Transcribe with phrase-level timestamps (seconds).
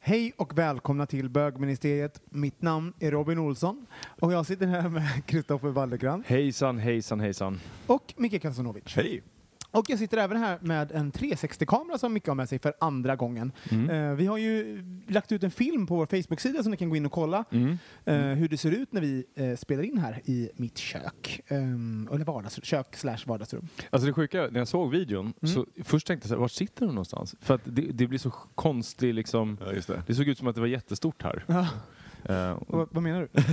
[0.00, 2.20] Hej och välkomna till bögministeriet.
[2.30, 3.86] Mitt namn är Robin Olsson
[4.20, 7.60] och jag sitter här med Kristoffer Wallercrantz Hejsan, hejsan, hejsan.
[7.86, 8.96] och Micke Kasanovic.
[8.96, 9.22] Hej.
[9.74, 13.16] Och jag sitter även här med en 360-kamera som Micke har med sig för andra
[13.16, 13.52] gången.
[13.70, 13.90] Mm.
[14.10, 16.96] Eh, vi har ju lagt ut en film på vår Facebook-sida som ni kan gå
[16.96, 17.78] in och kolla Mm.
[18.04, 21.40] eh, hur det ser ut när vi eh, spelar in här i mitt kök.
[21.50, 23.68] Um, eller vardags, kök slash vardagsrum.
[23.90, 25.54] Alltså det sjuka, när jag såg videon, Mm.
[25.54, 27.34] så först tänkte jag så här, var sitter hon någonstans?
[27.40, 29.58] För att det, det blir så konstigt liksom.
[29.66, 30.02] Ja, just det.
[30.06, 31.44] Det såg ut som att det var jättestort här.
[31.46, 31.68] Ja.
[32.24, 33.40] Och- Vad, vad menar du?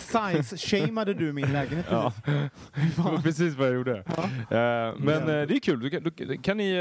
[0.00, 2.12] Size-shameade du min lägenhet Ja.
[2.24, 2.50] precis?
[2.96, 4.04] det var precis vad jag gjorde.
[4.16, 4.22] Ja.
[4.56, 6.76] Eh, men eh, det är kul, du kan, du, kan ni eh,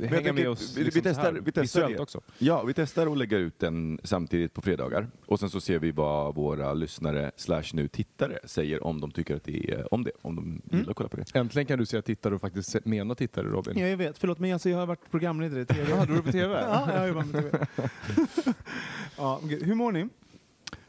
[0.00, 1.98] hänga tänker, med oss vi- vi liksom så testar- vi testar det.
[1.98, 2.20] också?
[2.38, 5.90] Ja, vi testar att lägga ut den samtidigt på fredagar och sen så ser vi
[5.90, 10.10] vad våra lyssnare slash nu tittare säger om de tycker att det är om det,
[10.22, 11.24] om de gillar att kolla på det.
[11.34, 13.78] Äntligen kan du säga tittare och faktiskt mena tittare Robin.
[13.78, 14.18] Ja, jag vet.
[14.18, 15.90] Förlåt, men alltså, jag har varit programledare i TV.
[15.90, 16.60] Ja, du är på TV?
[16.70, 17.66] Ja, jag jobbar med TV.
[19.16, 20.08] ja, hur mår ni?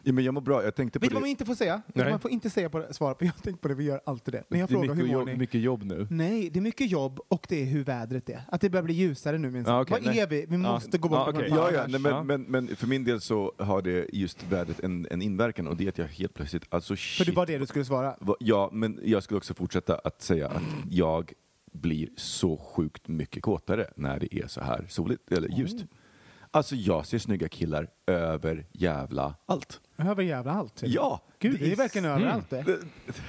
[0.03, 1.81] Ja, men jag mår bra, jag tänkte på Vet du vad man inte får säga?
[1.93, 2.09] Nej.
[2.09, 4.33] Man får inte säga på det, svara på Jag tänkt på det, vi gör alltid
[4.33, 4.43] det.
[4.47, 5.35] När jag det är frågar hur mår jobb, ni?
[5.35, 6.07] mycket jobb nu.
[6.09, 8.41] Nej, det är mycket jobb och det är hur vädret är.
[8.47, 9.67] Att det börjar bli ljusare nu minst.
[9.69, 10.19] Ja, okej, Vad nej.
[10.19, 10.45] är vi?
[10.49, 11.41] Vi måste gå bort okej.
[11.49, 14.79] den Ja, ja, nej, men, men, men för min del så har det just vädret
[14.79, 17.27] en, en inverkan och det är att jag helt plötsligt, alltså För shit.
[17.27, 18.15] det var det du skulle svara.
[18.19, 21.33] Va- Ja, men jag skulle också fortsätta att säga att jag
[21.73, 25.77] blir så sjukt mycket kåtare när det är så här soligt, eller ljust.
[26.53, 29.81] Alltså jag ser snygga killar över jävla allt.
[29.97, 30.81] Över jävla allt.
[30.85, 31.21] Ja!
[31.39, 32.61] Gud, det är verkligen överallt det.
[32.61, 32.79] Det-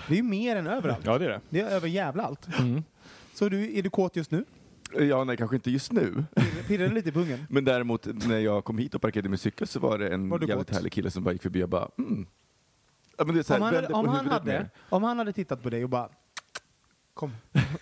[0.08, 1.04] Det är ju mer än överallt.
[1.06, 1.40] Ja, det är det.
[1.50, 2.48] Det är över jävla allt.
[2.58, 2.82] Mm.
[3.34, 4.44] Så du, är du kåt just nu?
[4.98, 6.24] Ja, nej, kanske inte just nu.
[6.68, 7.46] Pirrar det lite i pungen?
[7.50, 10.38] Men däremot när jag kom hit och parkerade min cykel så var det en Var
[10.40, 10.70] jävligt kåt?
[10.76, 12.26] härlig kille som bara gick förbi och bara mm.
[13.18, 15.32] ja, men det är så här, Om han, hade, om, han hade, om han hade
[15.32, 16.08] tittat på dig och bara
[17.14, 17.32] kom.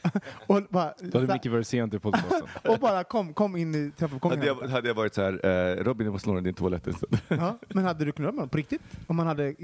[0.46, 2.48] och, bara, Då hade Micke varit sent i podcasten.
[2.72, 4.38] och bara kom, kom in i trappuppgången.
[4.38, 6.92] Hade jag, hade jag varit så här, eh, Robin jag måste låna din toalett en
[6.92, 7.18] stund.
[7.28, 8.82] Ja, men hade du knullat med honom på riktigt?
[9.06, 9.54] Om han hade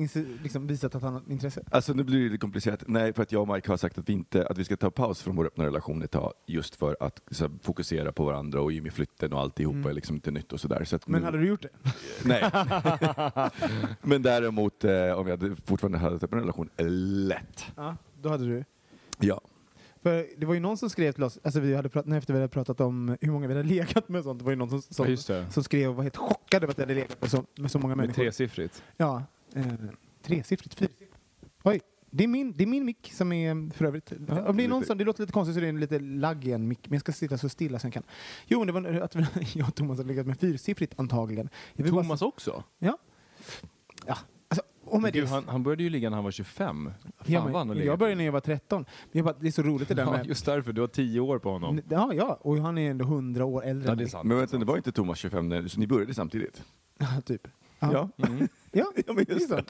[0.42, 1.62] liksom visat att han har intresse?
[1.70, 2.82] Alltså nu blir det lite komplicerat.
[2.86, 4.90] Nej, för att jag och Mike har sagt att vi, inte, att vi ska ta
[4.90, 8.60] paus från vår öppna relation ett tag just för att så här, fokusera på varandra
[8.60, 10.84] och med flytten och alltihopa är liksom inte nytt och sådär.
[10.84, 11.68] Så Men nu, hade du gjort det?
[12.24, 12.50] Nej.
[14.02, 16.70] Men däremot eh, om jag hade fortfarande hade en öppen relation,
[17.28, 17.66] lätt.
[17.76, 18.64] Ja, då hade du.
[19.18, 19.40] Ja.
[20.06, 22.40] För det var ju någon som skrev till oss, alltså vi hade pratat, efter vi
[22.40, 25.06] hade pratat om hur många vi hade legat med sånt, det var ju någon som,
[25.08, 25.50] Ja, som, det.
[25.52, 27.78] som skrev och var helt chockad över att vi hade legat med så, med så
[27.78, 28.22] många Med människor.
[28.22, 28.82] tresiffrigt.
[28.96, 29.22] Ja,
[29.54, 29.66] eh,
[30.22, 31.12] tresiffrigt, fyrsiffrigt.
[31.62, 31.80] Oj,
[32.10, 34.12] det är min, det är min mick som är för övrigt.
[34.28, 35.98] Ja, om det, är någon som, det låter lite konstigt så det är en lite
[35.98, 38.02] lagg i en mick, men jag ska sitta så stilla som jag kan.
[38.46, 39.14] Jo, det var att
[39.54, 41.48] jag och Thomas hade legat med fyrsiffrigt antagligen.
[41.74, 42.64] Vill bara- Thomas också?
[42.78, 42.98] Ja.
[44.06, 44.16] Ja,
[44.86, 46.90] och med det, han, han började ju ligga när han var 25.
[47.00, 47.86] Fan ja, han men, legat.
[47.86, 48.82] jag började när jag var 13.
[48.82, 50.26] Men jag bara, det är så roligt det där Ja, med...
[50.26, 50.72] just därför.
[50.72, 51.80] Du har 10 år på honom.
[51.90, 54.24] Ja, ja, och han är ändå 100 år äldre Ja, det är sant.
[54.28, 56.62] Men vänta, det var inte Thomas 25, när- så ni började samtidigt?
[56.98, 57.48] Ja, typ.
[57.78, 58.10] Ja.
[58.16, 58.26] Ja.
[58.28, 58.48] Mm.
[58.72, 59.54] Ja, Ja, men det just så.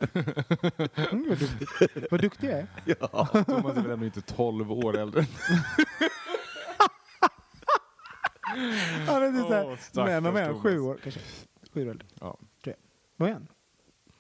[1.10, 1.68] Mm, vad, duktig.
[2.10, 2.66] vad duktig jag är.
[2.84, 3.26] Ja.
[3.46, 5.26] Thomas är väl ändå inte 12 år äldre.
[9.06, 9.48] Han är typ Åh,
[9.94, 10.60] såhär, han?
[10.62, 11.20] Sju år kanske?
[11.74, 12.06] Sju år äldre.
[12.20, 12.38] Ja.
[12.64, 12.74] Tre.
[13.16, 13.46] Vad är han?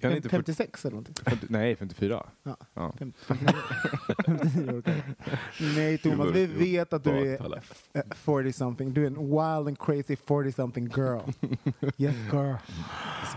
[0.08, 1.14] Kan inte 56 eller någonting.
[1.24, 2.26] 50, nej, 54.
[2.42, 2.56] Ja.
[2.74, 2.92] Ja.
[2.98, 5.14] 50, 59 år kanske.
[5.76, 7.64] Nej Thomas, vi vet att du är Baktalet.
[7.92, 8.92] eh, 40 something.
[8.94, 11.20] Du är en wild and crazy 40 something girl.
[11.98, 12.54] Yes girl.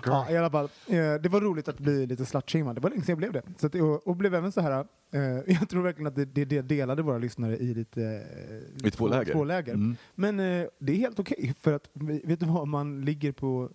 [0.06, 0.66] Ja, i alla fall.
[0.88, 2.76] Eh, det var roligt att bli lite slutshamead.
[2.76, 3.42] Det var länge sedan jag blev det.
[3.58, 4.72] Så att, och, och blev även så här,
[5.12, 8.02] eh, jag tror verkligen att det, det, det delade våra lyssnare i lite,
[8.82, 9.34] eh, I två läger.
[9.34, 9.74] Två läger.
[9.74, 9.96] Mm.
[10.16, 10.38] Men
[10.80, 11.90] det är helt okej, för att
[12.24, 13.70] vet du vad, man ligger på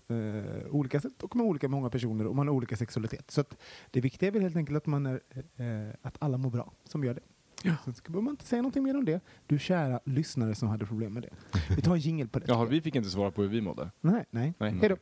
[0.71, 3.31] olika sätt och med olika många personer och man har olika sexualitet.
[3.31, 3.45] Så
[3.91, 5.21] det viktiga är väl helt enkelt att, man är,
[5.57, 7.21] eh, att alla mår bra som gör det.
[7.85, 9.21] Så ska behöver man inte säga någonting mer om det.
[9.47, 11.31] Du kära lyssnare som hade problem med det.
[11.77, 12.45] Vi tar en jingle på det.
[12.49, 13.91] Jaha, vi fick inte svara på hur vi mådde.
[14.01, 14.55] Nej, nej.
[14.59, 14.79] Nej.
[14.81, 14.97] Hej då.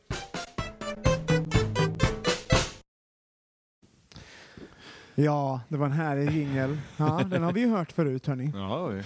[5.15, 6.77] Ja, det var en härlig jingel.
[6.97, 8.51] Ja, den har vi ju hört förut hörni.
[8.55, 9.03] Ja, vi,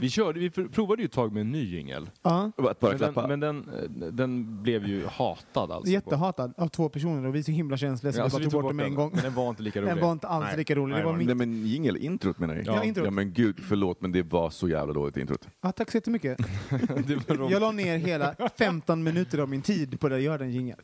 [0.00, 2.10] vi, körde, vi provade ju ett tag med en ny jingel.
[2.22, 3.26] Ja, Att bara Men, klappa.
[3.26, 3.68] den, men den,
[4.02, 5.92] eh, den blev ju hatad alltså.
[5.92, 8.44] jättehatad av två personer och vi är så himla känsliga så Ja, vi alltså, bara
[8.44, 9.10] vi tog bort den med en gång.
[9.14, 9.94] Men den var inte lika rolig.
[9.94, 10.56] Den var inte alls Nej.
[10.56, 10.94] lika rolig.
[10.94, 11.18] Det Nej, var nej.
[11.26, 11.36] mitt...
[11.36, 12.62] Nej men jingel, introt menar du?
[12.62, 13.04] Ja, introt.
[13.04, 15.48] Ja men gud, förlåt men det var så jävla dåligt introt.
[15.62, 16.38] Ja, tack så jättemycket.
[17.06, 17.50] det var roligt.
[17.52, 20.80] Jag la ner hela 15 minuter av min tid på att göra den jingeln.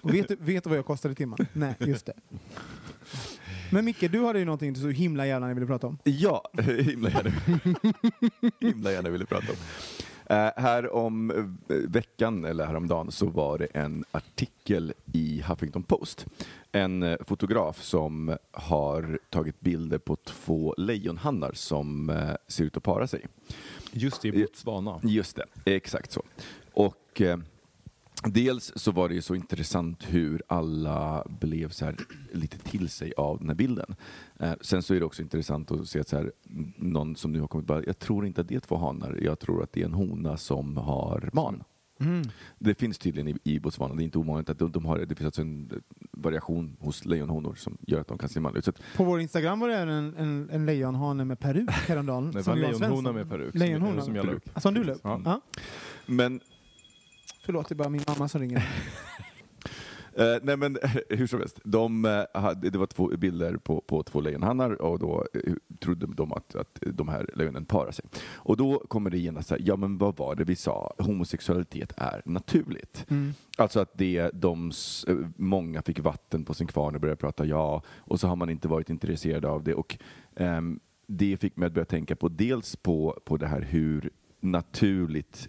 [0.00, 1.38] Och vet, du- vet du vad jag kostade i timmen?
[1.52, 2.12] Nej, just det.
[3.72, 5.98] Men Micke, du hade ju någonting du så himla gärna ville prata om.
[6.04, 6.44] Ja,
[6.78, 7.30] himla gärna.
[8.60, 9.56] himla gärna ville prata om.
[10.36, 16.26] Eh, här om eh, veckan, eller häromdagen, så var det en artikel i Huffington Post.
[16.72, 22.82] En eh, fotograf som har tagit bilder på två lejonhannar som eh, ser ut att
[22.82, 23.26] para sig.
[23.92, 25.00] Just det, i Botswana.
[25.02, 26.22] Just det, exakt så.
[26.72, 27.38] Och eh,
[28.24, 31.96] dels så var det ju så intressant hur alla blev så här
[32.32, 33.94] lite till sig av den här bilden.
[34.40, 36.32] Eh, sen så är det också intressant att se att så här,
[36.76, 39.38] någon som nu har kommit bara, jag tror inte att det är två hanar, jag
[39.38, 41.64] tror att det är en hona som har man.
[42.58, 45.14] Det finns tydligen i, i Botswana, det är inte ovanligt att de, de har det
[45.14, 45.78] finns alltså en eh,
[46.10, 48.82] variation hos lejonhonor som gör att de kan se manliga ut.
[48.96, 52.30] På vår Instagram var det en, en, en lejonhane med peruk häromdagen.
[52.34, 53.54] Det var Johan lejonhona med peruk.
[53.54, 53.94] Lejonhona.
[53.94, 54.48] Som, som jag la upp.
[54.56, 55.00] Som du la upp?
[55.04, 55.40] Ja.
[56.06, 56.40] Men
[57.44, 58.68] Förlåt, det är bara min mamma som ringer.
[60.16, 60.78] Eh, nej men
[61.08, 64.98] hur som helst, de, eh, hade, det var två bilder på, på två lejonhannar och
[64.98, 68.04] då eh, trodde de att, att de här lejonen parar sig.
[68.34, 71.92] Och då kommer det genast så här, ja men vad var det vi sa, homosexualitet
[71.96, 73.06] är naturligt.
[73.08, 73.32] Mm.
[73.58, 74.72] Alltså att det, de,
[75.08, 78.50] eh, många fick vatten på sin kvarn och började prata ja och så har man
[78.50, 79.74] inte varit intresserad av det.
[79.74, 79.98] Och
[80.36, 84.10] ehm, det fick mig att börja tänka på dels på, på det här hur
[84.40, 85.48] naturligt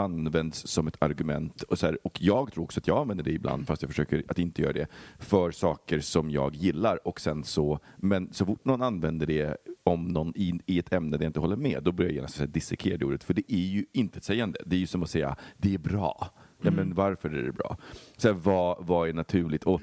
[0.00, 1.62] används som ett argument.
[1.62, 4.22] Och, så här, och jag tror också att jag använder det ibland, fast jag försöker
[4.28, 4.86] att inte göra det,
[5.18, 7.08] för saker som jag gillar.
[7.08, 11.16] Och sen så, men så fort någon använder det om någon i, i ett ämne
[11.16, 13.24] där jag inte håller med, då börjar jag genast dissekera det ordet.
[13.24, 14.58] För det är ju intetsägande.
[14.66, 16.30] Det är ju som att säga, det är bra.
[16.62, 17.76] Ja, men varför är det bra?
[18.16, 19.64] Så här, vad, vad är naturligt?
[19.64, 19.80] Och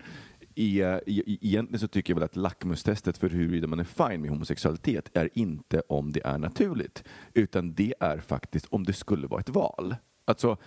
[0.60, 5.10] Eh, egentligen så tycker jag väl att lackmustestet för huruvida man är fine med homosexualitet
[5.14, 9.50] är inte om det är naturligt, utan det är faktiskt om det skulle vara ett
[9.50, 9.96] val.
[10.26, 10.58] Alltså,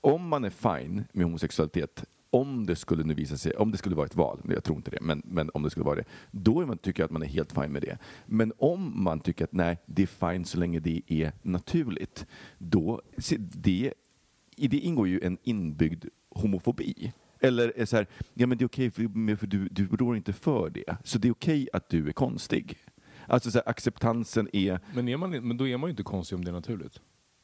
[0.00, 3.96] om man är fine med homosexualitet, om det skulle nu visa sig, om det skulle
[3.96, 6.60] vara ett val, jag tror inte det, men, men om det skulle vara det, då
[6.60, 7.98] är man, tycker jag att man är helt fine med det.
[8.26, 12.26] Men om man tycker att nej, det är fine så länge det är naturligt,
[12.58, 13.92] då, se, det,
[14.56, 17.12] i det ingår ju en inbyggd homofobi.
[17.40, 20.32] Eller är så här, ja men det är okej för, för du, du rår inte
[20.32, 20.96] för det.
[21.04, 22.78] Så det är okej att du är konstig.
[23.26, 24.80] Alltså så här, acceptansen är...
[24.94, 27.00] Men, är man, men då är man ju inte konstig om det är naturligt.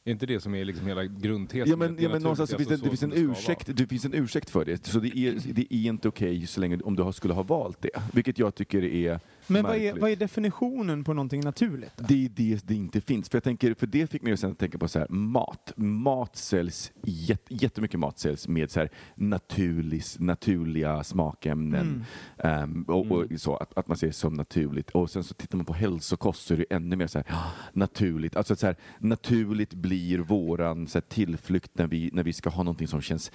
[0.07, 1.69] Är inte det som är liksom hela grundtesen?
[1.69, 4.05] Ja men, ja, men någonstans så finns det, alltså det, finns en ursäkt, det finns
[4.05, 4.85] en ursäkt för det.
[4.85, 7.81] Så det är, det är inte okej så länge om du har- skulle ha valt
[7.81, 7.89] det.
[8.13, 11.91] Vilket jag tycker är Men vad är, vad är definitionen på någonting naturligt?
[11.95, 12.05] då?
[12.07, 13.29] Det är det det inte finns.
[13.29, 15.73] För, jag tänker, för det fick mig att tänka på så här, mat.
[15.75, 22.05] Mat säljs, jät, jättemycket mat säljs med så här naturlig, naturliga smakämnen.
[22.37, 24.89] Ehm, och, och så, att, att man ser det som naturligt.
[24.89, 27.43] Och sen så tittar man på hälsokost så är det ännu mer så här, ja,
[27.73, 28.35] naturligt.
[28.35, 32.63] Alltså så här, naturligt blir våran så här, tillflykt när vi, när vi ska ha
[32.63, 33.31] någonting som känns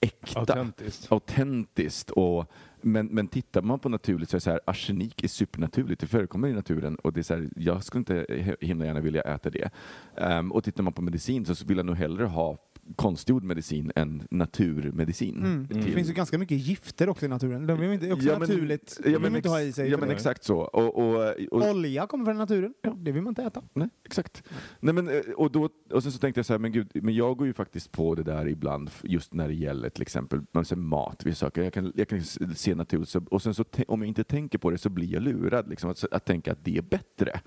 [0.00, 1.12] äkta Autentiskt.
[1.12, 2.10] autentiskt.
[2.10, 6.00] Och, men, men tittar man på naturligt så är det så här, arsenik är supernaturligt,
[6.00, 9.22] det förekommer i naturen och det är så här, jag skulle inte himla gärna vilja
[9.22, 9.70] äta det.
[10.16, 12.58] Ehm, och tittar man på medicin så vill jag nog hellre ha
[12.96, 15.36] konstgjord medicin än naturmedicin.
[15.36, 15.66] Mm.
[15.66, 17.66] Det till- finns ju ganska mycket gifter också i naturen.
[17.66, 19.00] De vill inte, också Ja, men- naturligt.
[19.04, 19.90] ja, men inte ha i sig.
[19.90, 20.14] Ja men det.
[20.14, 20.58] exakt så.
[20.58, 22.74] Och, och, och, Olja kommer från naturen.
[22.96, 23.62] Det vill man inte äta.
[23.74, 24.42] Nej, exakt.
[24.80, 27.14] Nej, men, eh, och, då, och sen så tänkte jag så här, men gud, men
[27.14, 30.64] jag går ju faktiskt på det där ibland just när det gäller till exempel man
[30.64, 31.62] säger mat, vissa saker.
[31.62, 32.22] Jag kan, jag kan
[32.54, 35.22] se naturligt, så, och sen så om jag inte tänker på det så blir jag
[35.22, 37.40] lurad liksom, att, att tänka att det är bättre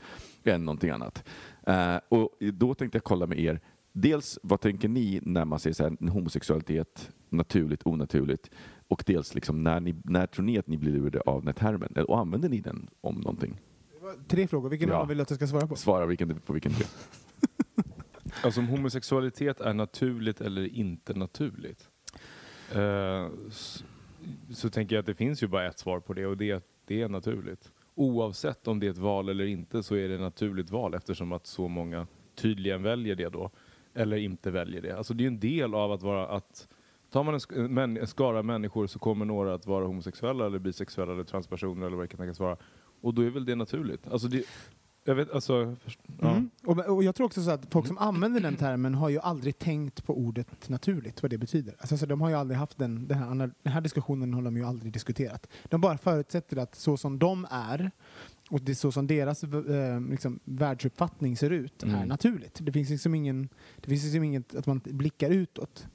[0.43, 1.23] än någonting annat.
[1.67, 3.59] Eh, och då tänkte jag kolla med er,
[4.01, 8.51] dels vad tänker ni när man säger så här, homosexualitet, naturligt, onaturligt?
[8.87, 11.53] Och dels liksom, när, ni, när tror ni att ni blir lurade av den här
[11.53, 12.05] termen?
[12.05, 13.59] Och använder ni den om någonting?
[14.27, 15.05] Tre frågor, vilken Ja.
[15.05, 15.75] vill du att jag ska svara på?
[15.75, 16.87] Svara vilken, på vilken del.
[18.43, 21.89] Alltså om homosexualitet är naturligt eller inte naturligt.
[22.75, 23.83] Eh, så,
[24.53, 26.55] så tänker jag att det finns ju bara ett svar på det och det är
[26.55, 27.71] att det är naturligt.
[27.95, 31.31] Oavsett om det är ett val eller inte så är det ett naturligt val eftersom
[31.31, 33.51] att så många tydligen väljer det då.
[33.97, 34.97] Eller inte väljer det.
[34.97, 36.67] Alltså det är en del av att vara att
[37.11, 40.59] Tar man en, sk- män- en skara människor så kommer några att vara homosexuella eller
[40.59, 42.57] bisexuella eller transpersoner eller vad det kan tänkas vara.
[43.01, 44.07] Och då är väl det naturligt.
[44.07, 44.43] Alltså det,
[45.03, 46.31] jag vet, alltså, först, ja.
[46.31, 46.49] Mm.
[46.65, 49.59] Och, och jag tror också så att folk som använder den termen har ju aldrig
[49.59, 51.75] tänkt på ordet naturligt, vad det betyder.
[51.79, 54.57] Alltså, så de har ju aldrig haft den, den, här, den här diskussionen har de
[54.57, 55.47] ju aldrig diskuterat.
[55.63, 57.91] De bara förutsätter att så som de är
[58.49, 62.07] och det är så som deras eh, liksom, världsuppfattning ser ut är Mm.
[62.07, 62.57] naturligt.
[62.61, 63.49] Det finns liksom ingen,
[63.81, 65.87] det finns liksom inget att man blickar utåt.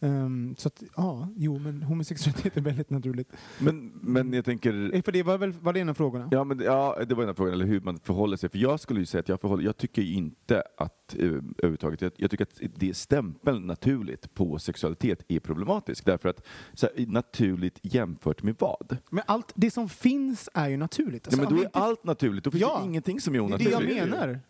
[0.00, 3.32] Um, så att, ja, jo men homosexualitet är väldigt naturligt.
[3.58, 4.94] Men, men jag tänker...
[4.94, 6.28] Eh, För det var väl var det en av frågorna?
[6.32, 8.48] Ja, men, ja, det var en av frågorna, eller hur man förhåller sig.
[8.50, 12.12] För jag skulle ju säga att jag, förhåller, jag tycker inte att, eh, överhuvudtaget, jag,
[12.16, 16.04] jag tycker att det stämpeln naturligt på sexualitet är problematisk.
[16.04, 16.46] Därför att,
[16.82, 18.96] här, naturligt jämfört med vad?
[19.10, 21.26] Men allt det som finns är ju naturligt.
[21.26, 23.34] Ja, Alltså, men om då är inte- allt naturligt, då finns Ja, det ingenting som
[23.34, 23.96] är det är det onaturligt.
[23.98, 24.40] jag menar.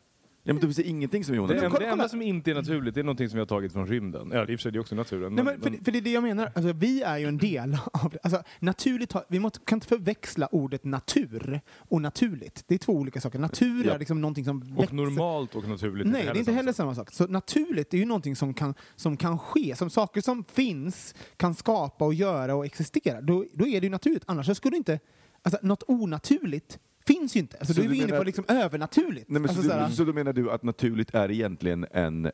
[0.47, 1.65] Men då finns det ingenting som är Det, onaturligt.
[1.65, 3.73] en, kolla- det enda som inte är naturligt det är någonting som vi har tagit
[3.73, 4.31] från rymden.
[4.33, 5.35] Ja, i och för sig det är också naturen.
[5.35, 6.53] Nej, men för, för det är det jag menar.
[6.55, 8.19] Alltså, vi är ju en del av det.
[8.23, 12.65] Alltså, naturligt har, vi måste, kan inte förväxla ordet natur och naturligt.
[12.67, 13.39] Det är två olika saker.
[13.39, 13.95] Natur Ja.
[13.95, 14.95] är liksom någonting som och växer.
[14.97, 16.07] normalt och naturligt.
[16.07, 17.11] Nej, det är inte heller samma sak.
[17.13, 21.55] Så naturligt är ju någonting som kan, som kan ske, som saker som finns kan
[21.55, 23.21] skapa och göra och existera.
[23.21, 24.23] Då, då är det ju naturligt.
[24.27, 25.01] Annars skulle inte,
[25.43, 27.57] alltså något onaturligt finns ju inte.
[27.59, 29.29] Alltså, Så då är du vi inne menar- på liksom övernaturligt.
[29.31, 32.33] Nej, men alltså, så, du, så då menar du att naturligt är egentligen en eh,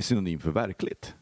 [0.00, 1.14] synonym för verkligt?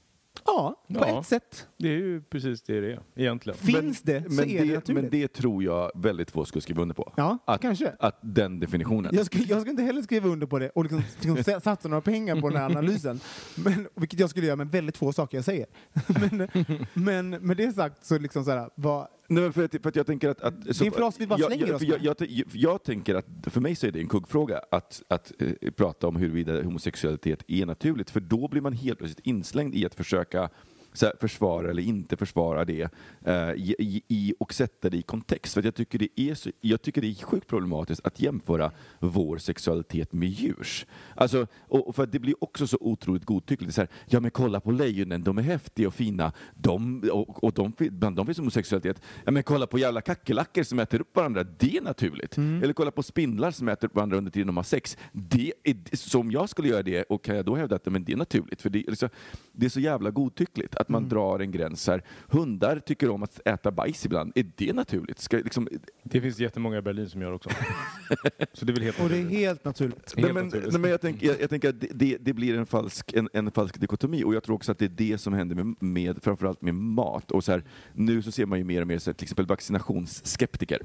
[0.47, 1.21] ja, på Ja.
[1.21, 1.67] ett sätt.
[1.79, 3.59] Det är ju precis det det är egentligen.
[3.59, 5.03] Finns det så men är det naturligt.
[5.03, 7.13] Men det tror jag väldigt få skulle skriva under på.
[7.17, 7.93] Ja, att, kanske.
[7.99, 9.15] Att den definitionen.
[9.15, 12.01] Jag ska, jag ska inte heller skriva under på det och liksom, liksom satsa några
[12.01, 13.21] pengar på den här analysen.
[13.55, 15.67] Men, vilket jag skulle göra med väldigt få saker jag säger.
[16.31, 16.49] Men,
[16.95, 20.07] men med det sagt så liksom så här, vad, Nej, för, att, för att jag
[20.07, 20.41] tänker att...
[20.41, 23.15] att är en fras vi bara jag, slänger jag, oss jag, jag, jag, jag tänker
[23.15, 27.45] att för mig så är det en kuggfråga att, att eh, prata om huruvida homosexualitet
[27.49, 30.51] är naturligt, för då blir man helt plötsligt inslängd i att försöka
[30.93, 32.89] så här, försvara eller inte försvara det
[33.25, 35.55] eh, i, i, och sätta det i kontext.
[35.55, 39.39] För jag, tycker det är så, jag tycker det är sjukt problematiskt att jämföra vår
[39.39, 40.87] sexualitet med djurs.
[41.15, 43.75] Alltså, och, för det blir också så otroligt godtyckligt.
[43.75, 46.33] Så här, ja men kolla på lejonen, de är häftiga och fina.
[46.55, 49.03] De, och, och de, bland dem finns homosexualitet.
[49.25, 52.39] Ja men kolla på jävla kackerlackor som äter upp varandra, det är naturligt.
[52.39, 54.97] Eller kolla på spindlar som äter upp varandra under tiden de har sex.
[55.13, 58.13] Det är, som jag skulle göra det, och kan jag då hävda att men det
[58.13, 58.63] är naturligt?
[58.63, 59.09] För det, liksom,
[59.53, 62.03] det är så jävla godtyckligt att man drar en gräns här.
[62.29, 65.19] Hundar tycker om att äta bajs ibland, är det naturligt?
[65.19, 65.69] Ska, liksom,
[66.03, 67.51] Det finns jättemånga i Berlin som gör också.
[68.53, 69.39] Så det är väl helt och det är naturligt.
[69.39, 70.15] helt naturligt.
[70.17, 70.73] Helt Nej, men, naturligt.
[70.73, 73.51] nej, men jag, tänker, jag, jag tänker att det, det, blir en falsk, en, en
[73.51, 76.63] falsk dikotomi och jag tror också att det är det som händer med, med framförallt
[76.63, 77.31] med mat.
[77.31, 79.47] Och så här, nu så ser man ju mer och mer så här, till exempel
[79.47, 80.79] vaccinationsskeptiker.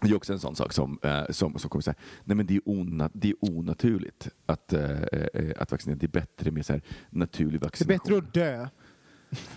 [0.00, 2.54] Det är också en sån sak som, eh, som, som kommer säga, nej men det
[2.56, 5.98] är, ona, det är onaturligt att, eh, eh, att vaccinera.
[5.98, 7.98] Det är bättre med så här, naturlig Det är vaccination.
[7.98, 8.68] bättre att dö.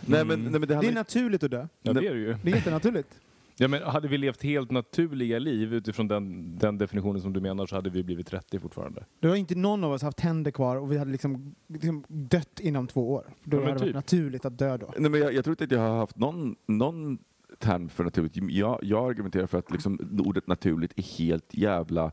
[0.05, 1.67] Nej, men, nej, men det, Det är naturligt att dö.
[1.81, 2.35] Ja, det är det ju.
[2.43, 3.09] Det är jättenaturligt.
[3.57, 7.65] Ja, men hade vi levt helt naturliga liv utifrån den, den definitionen som du menar
[7.65, 9.05] så hade vi blivit 30 fortfarande.
[9.19, 12.59] Då har inte någon av oss haft tänder kvar och vi hade liksom, liksom dött
[12.59, 13.25] inom två år.
[13.43, 13.95] Då Ja, hade det varit typ.
[13.95, 14.93] naturligt att dö då.
[14.97, 17.17] Nej, men jag, jag tror inte att jag har haft någon, någon
[17.59, 18.33] term för naturligt.
[18.35, 22.11] Jag, jag argumenterar för att liksom, ordet naturligt är helt jävla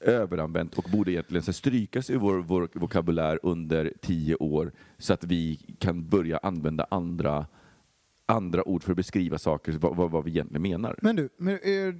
[0.00, 5.24] överanvänt och borde egentligen så strykas ur vår, vår vokabulär under tio år så att
[5.24, 7.46] vi kan börja använda andra,
[8.26, 10.98] andra ord för att beskriva saker, vad, vad, vad vi egentligen menar.
[11.02, 11.94] Men du, men, eh,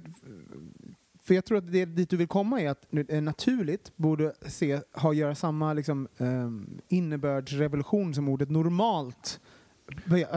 [1.23, 4.79] för jag tror att det dit du vill komma är att eh, naturligt borde se,
[4.93, 9.39] ha göra samma liksom, ehm, innebördsrevolution som ordet normalt.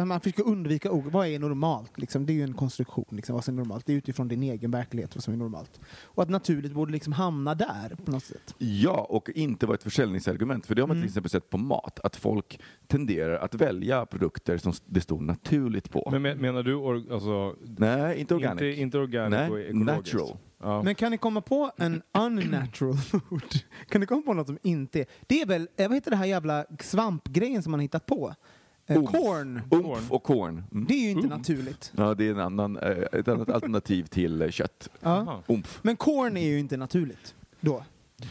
[0.06, 1.04] Man försöker undvika ord.
[1.06, 1.98] Vad är normalt?
[1.98, 3.04] Liksom, det är ju en konstruktion.
[3.10, 3.86] Liksom, vad som är normalt.
[3.86, 5.80] Det är utifrån din egen verklighet vad som är normalt.
[6.04, 8.54] Och att naturligt borde liksom hamna där på något sätt.
[8.58, 10.66] Ja, och inte vara ett försäljningsargument.
[10.66, 14.58] För det har man till exempel sett på mat, att folk tenderar att välja produkter
[14.58, 16.08] som det står naturligt på.
[16.12, 18.52] Men men- menar du or, alltså, Nej, inte organic.
[18.62, 20.14] inte, inte organic Nej, och ekologiskt?
[20.14, 20.36] natural.
[20.64, 20.82] Ja.
[20.82, 23.42] Men kan ni komma på en unnatural food?
[23.88, 25.06] Kan ni komma på något som inte är...
[25.26, 28.34] Det är väl, eh, vad heter det här jävla svampgrejen som man har hittat på?
[28.86, 30.10] Eh, Umf.
[30.12, 30.64] och korn.
[30.72, 30.84] Mm.
[30.88, 31.92] Det är ju inte naturligt.
[31.96, 34.88] Ja, det är en annan, eh, ett annat alternativ till eh, kött.
[35.00, 35.42] Ja.
[35.46, 35.78] Umf.
[35.82, 37.82] Men corn är ju inte naturligt då.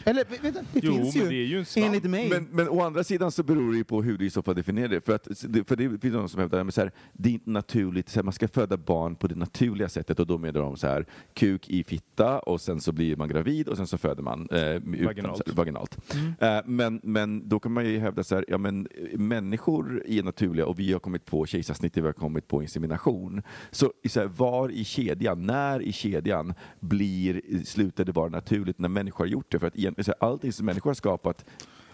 [0.04, 1.86] Eller vänta, det Jo, finns men ju, det är ju en svamp.
[1.86, 2.28] enligt mig.
[2.28, 4.54] Men, men å andra sidan så beror det ju på hur du i så fall
[4.54, 5.00] definierar det.
[5.00, 5.24] För, att,
[5.66, 8.48] för det finns någon som hävdar att det är inte naturligt, så här, man ska
[8.48, 12.38] föda barn på det naturliga sättet och då menar de så här kuk i fitta
[12.38, 15.36] och sen så blir man gravid och sen så föder man eh, utan, Vaginalt.
[15.36, 15.98] så här, vaginalt.
[16.14, 16.56] Mm.
[16.56, 20.22] Eh, men, men då kan man ju hävda så här, ja men eh, människor är
[20.22, 23.42] naturliga och vi har kommit på kejsarsnitt, vi har kommit på insemination.
[23.70, 28.78] Så, i så här, var i kedjan, när i kedjan blir, slutar det vara naturligt
[28.78, 29.58] när människor har gjort det?
[29.58, 31.44] För att egentligen, så här, allting som människor har skapat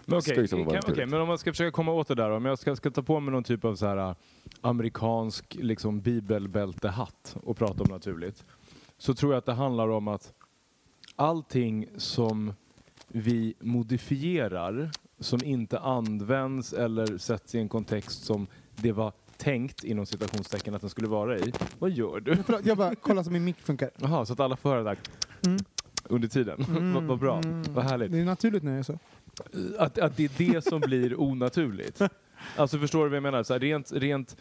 [0.05, 2.29] Men ska okej, vara kan- okej, men om man ska försöka komma åt det där,
[2.31, 4.15] om jag ska, ska ta på mig någon typ av så här äh,
[4.61, 8.45] amerikansk liksom, bibelbältehatt och prata om naturligt,
[8.97, 10.33] så tror jag att det handlar om att
[11.15, 12.53] allting som
[13.07, 20.05] vi modifierar, som inte används eller sätts i en kontext som det var tänkt inom
[20.05, 21.53] citationstecken att den skulle vara i.
[21.79, 22.37] Vad gör du?
[22.63, 23.89] Jag bara kollar så min mick funkar.
[23.97, 24.97] Jaha, så att alla får höra det där
[25.45, 25.57] Mm.
[26.09, 26.65] Under tiden.
[26.93, 28.11] vad, vad bra, vad härligt.
[28.11, 28.99] Det är naturligt när jag är så.
[29.77, 32.01] Att, att det är det som blir onaturligt.
[32.55, 33.43] Alltså förstår du vad jag menar?
[33.43, 34.37] Så här, rent rent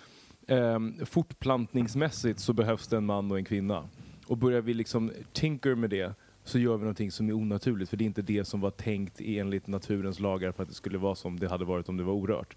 [0.47, 3.89] ehm, fortplantningsmässigt så behövs det en man och en kvinna.
[4.27, 7.97] Och börjar vi liksom tinker med det så gör vi någonting som är onaturligt för
[7.97, 11.15] det är inte det som var tänkt enligt naturens lagar för att det skulle vara
[11.15, 12.57] som det hade varit om det var orört.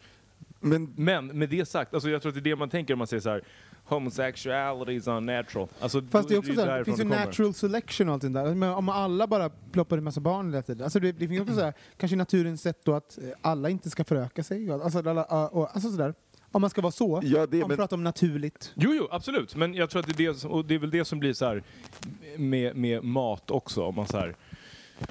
[0.62, 2.98] Men Men med det sagt, alltså jag tror att det är det man tänker om
[2.98, 3.44] man säger så här
[3.84, 5.68] homosexuality is unnatural.
[5.80, 8.30] Alltså, Fast det är också så här, det finns ju natural selection och allt det
[8.30, 8.56] där.
[8.56, 10.84] Men om alla bara ploppar en massa barn hela tiden.
[10.84, 13.89] Alltså det, det finns också så här, kanske naturens sätt då att eh, alla inte
[13.89, 14.72] ska föröka sig.
[14.72, 16.13] Alltså, alla, uh, och, alltså sådär.
[16.53, 17.22] Om man ska vara så.
[17.24, 18.72] Ja, det- om man men- pratar om naturligt.
[18.75, 19.56] Jo, jo, absolut.
[19.56, 21.34] Men jag tror att det är det som, och det är väl det som blir
[21.34, 21.63] så här
[22.38, 23.84] med, med mat också.
[23.84, 24.36] Om man så här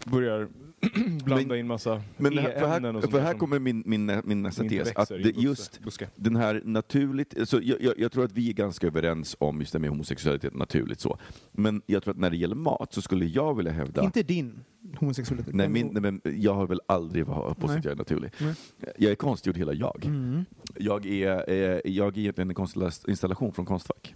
[0.04, 0.48] börjar
[1.24, 3.58] blanda Men- in massa Men det här, för här, och sånt för här som- kommer
[3.58, 4.92] min, min, min nästa tes.
[4.96, 6.08] Att det, just buske.
[6.16, 9.72] den här naturligt, alltså jag, jag, jag tror att vi är ganska överens om just
[9.72, 11.18] det med homosexualitet naturligt så.
[11.52, 14.60] Men jag tror att när det gäller mat så skulle jag vilja hävda Inte din
[14.96, 15.54] homosexualitet.
[15.54, 17.78] Nej, men- min, nej, men jag har väl aldrig varit påstått Nej.
[17.78, 18.32] att jag är naturlig.
[18.38, 18.54] Nej.
[18.98, 20.04] Jag är konstgjord hela jag.
[20.04, 20.44] Mm.
[20.78, 24.14] Jag är, eh, jag är egentligen en installation från Konstfack.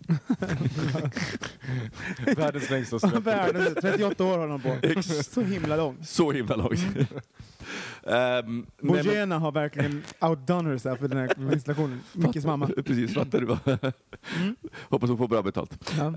[2.37, 2.99] Världens längsta.
[3.21, 4.77] Världens 38 år har han på.
[5.23, 5.97] Så himla lång.
[6.05, 6.79] Så himla långt.
[8.07, 12.01] Ehm, nej, men- Bojena har verkligen outdone herself i den här installationen.
[12.13, 12.67] Mickes mamma.
[12.85, 13.47] Precis, fattar du?
[13.47, 13.93] vad-
[14.89, 15.91] Hoppas hon får bra betalt.
[15.99, 16.05] Ja.
[16.05, 16.11] Har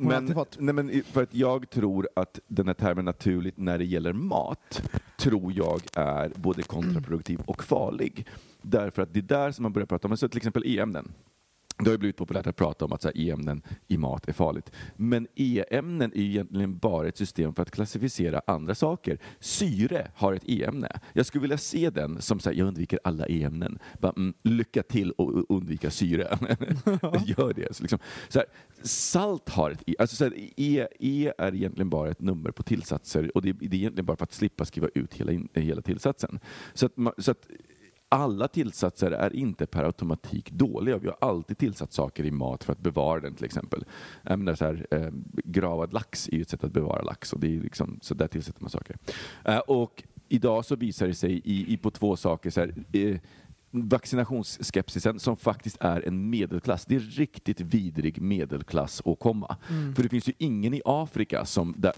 [0.00, 4.12] men, nej, men för att jag tror att den här termen naturligt när det gäller
[4.12, 4.82] mat
[5.18, 8.26] tror jag är både kontraproduktiv och farlig.
[8.62, 11.12] Därför att det är där som man börjar prata om, så till exempel e-ämnen.
[11.78, 14.72] Det har ju blivit populärt att prata om att e-ämnen i mat är farligt.
[14.96, 19.18] Men e-ämnen är ju egentligen bara ett system för att klassificera andra saker.
[19.40, 20.88] Syre har ett e-ämne.
[21.12, 23.78] Jag skulle vilja se den som så här, jag undviker alla e-ämnen.
[24.16, 26.22] Mm, lycka till och undvika syre.
[27.26, 27.76] Gör det.
[27.76, 28.48] Så liksom, så här,
[28.82, 29.94] salt har ett e.
[29.98, 30.86] Alltså så här, e.
[31.00, 34.24] E är egentligen bara ett nummer på tillsatser och det, det är egentligen bara för
[34.24, 36.38] att slippa skriva ut hela, hela tillsatsen.
[36.74, 37.46] Så att, så att
[38.08, 40.98] alla tillsatser är inte per automatik dåliga.
[40.98, 43.84] Vi har alltid tillsatt saker i mat för att bevara den till exempel.
[44.22, 45.10] Jag menar, så här, eh,
[45.44, 48.28] gravad lax är ju ett sätt att bevara lax och det är liksom, så där
[48.28, 48.96] tillsätter man saker.
[49.44, 52.50] Eh, och idag så visar det sig i, i på två saker.
[52.50, 53.18] Så här, eh,
[53.82, 56.84] vaccinationsskepsisen som faktiskt är en medelklass.
[56.86, 59.56] Det är riktigt vidrig medelklass att komma.
[59.96, 61.92] För det finns ju ingen i Afrika som, där,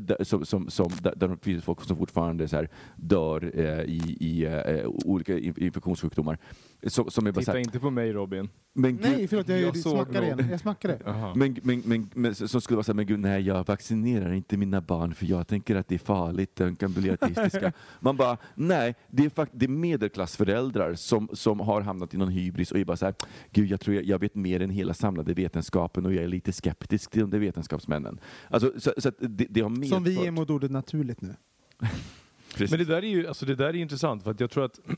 [0.00, 3.80] där, som, som, som, där, där det finns folk som fortfarande så här, dör eh,
[3.80, 6.38] i, i eh, olika in- infektionssjukdomar.
[6.86, 8.48] Som, som är bara Titta här, inte på mig Robin.
[8.72, 10.48] men gud, Nej, förlåt, jag, jag smackade igen.
[10.50, 10.98] Jag smackade.
[11.36, 14.56] Men, men, men, men som skulle vara så här, men gud nej, jag vaccinerar inte
[14.56, 17.72] mina barn för jag tänker att det är farligt, de kan bli autistiska.
[18.00, 22.28] Man bara, nej, det är, fakt- det är medelklassföräldrar som, som har hamnat i någon
[22.28, 23.14] hybris och är bara så här,
[23.50, 26.52] gud jag tror jag, jag vet mer än hela samlade vetenskapen och jag är lite
[26.52, 28.20] skeptisk till de vetenskapsmännen.
[28.48, 29.88] Alltså, så, så att det, det har medfört...
[29.96, 31.34] Som vi är mot ordet naturligt nu.
[32.58, 34.80] Men det där är ju alltså det där är intressant för att jag tror att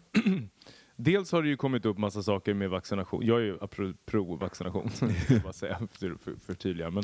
[0.97, 3.27] Dels har det ju kommit upp massa saker med vaccination.
[3.27, 3.59] Jag är ju
[4.07, 4.91] pro-vaccination,
[5.45, 6.91] bara säga för för, förtydliga.
[6.91, 7.03] Men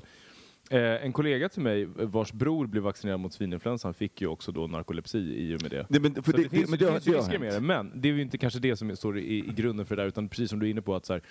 [0.71, 4.67] eh, en kollega till mig vars bror blev vaccinerad mot svininfluensan fick ju också då
[4.67, 5.87] narkolepsi i och med det.
[5.89, 8.09] Nej, men, det, det, finns, men det, har- finns ju risker med det, men det
[8.09, 10.51] är ju inte kanske det som står i, i grunden för det där, utan precis
[10.51, 11.23] som du är inne på att så här,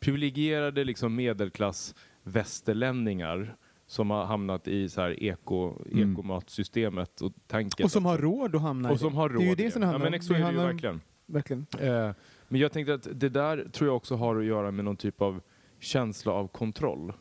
[0.00, 6.12] privilegierade liksom medelklass västerlänningar som har hamnat i så här eko, Mm.
[6.12, 9.40] ekomatsystemet och tanken Och som har råd att hamna i och som har råd.
[9.42, 10.10] Det är ju det som det handlar ja, om.
[10.12, 11.00] men så Det det handlar verkligen.
[11.26, 11.66] Verkligen.
[11.78, 12.10] Eh,
[12.48, 15.22] men jag tänkte att det där tror jag också har att göra med någon typ
[15.22, 15.40] av
[15.78, 17.12] känsla av kontroll.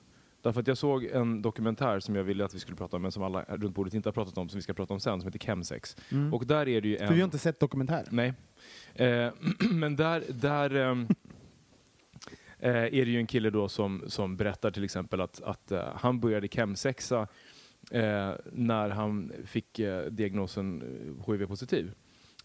[0.41, 3.11] Därför att jag såg en dokumentär som jag ville att vi skulle prata om, men
[3.11, 5.27] som alla runt bordet inte har pratat om, som vi ska prata om sen, som
[5.27, 5.97] heter Chemsex.
[6.11, 6.33] Mm.
[6.33, 7.23] Och där är det ju För vi har en...
[7.23, 8.07] inte sett dokumentär.
[8.09, 8.33] Nej.
[8.93, 9.31] Eh,
[9.71, 11.07] men där, där ehm,
[12.59, 15.83] eh, är det ju en kille då som, som berättar till exempel att, att eh,
[15.95, 17.27] han började chemsexa
[17.91, 21.91] eh, när han fick eh, diagnosen eh, HIV-positiv.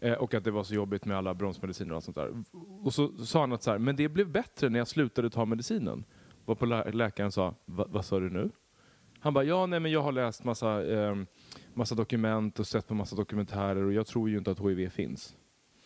[0.03, 2.45] Eh, och att det var så jobbigt med alla bromsmediciner och allt sånt där.
[2.83, 5.45] Och så sa han att så här, men det blev bättre när jag slutade ta
[5.45, 6.05] medicinen.
[6.45, 8.51] Varpå lä läkaren sa, "Va- vad sa du nu?
[9.21, 11.17] Han bara, ja nej men jag har läst massa, eh,
[11.75, 15.37] massa dokument och sett på massa dokumentärer och jag tror ju inte att HIV finns.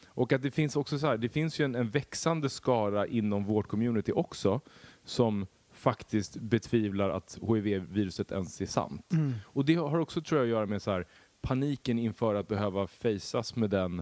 [0.06, 3.44] Och att det finns också så här, det finns ju en, en växande skara inom
[3.44, 4.60] vårt community också
[5.04, 9.06] som faktiskt betvivlar att HIV-viruset ens är sant.
[9.44, 11.06] Och det har också tror jag att göra med så här,
[11.44, 13.98] paniken inför att behöva faceas med den,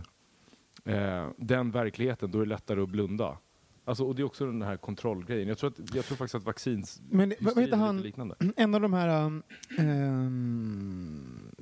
[0.85, 3.39] eh, den verkligheten, då är det lättare att blunda.
[3.85, 5.49] Alltså, och det är också den här kontrollgrejen.
[5.49, 8.01] Jag tror, att, jag tror faktiskt att vaccins Men vad- heter han?
[8.01, 8.35] liknande.
[8.57, 9.43] En av de här um,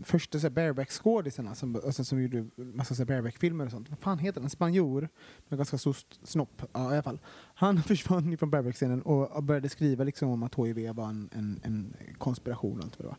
[0.05, 3.91] första bareback-skådisarna som, alltså, som gjorde massa bareback-filmer och sånt.
[3.91, 4.45] Vad fan heter den?
[4.45, 5.09] En spanjor
[5.49, 6.63] med ganska stor st- snopp.
[6.73, 7.19] Ja, i alla fall.
[7.55, 11.95] Han försvann från bareback-scenen och började skriva liksom om att HIV var en, en, en
[12.19, 12.79] konspiration.
[12.79, 13.17] Och allt vad det, var.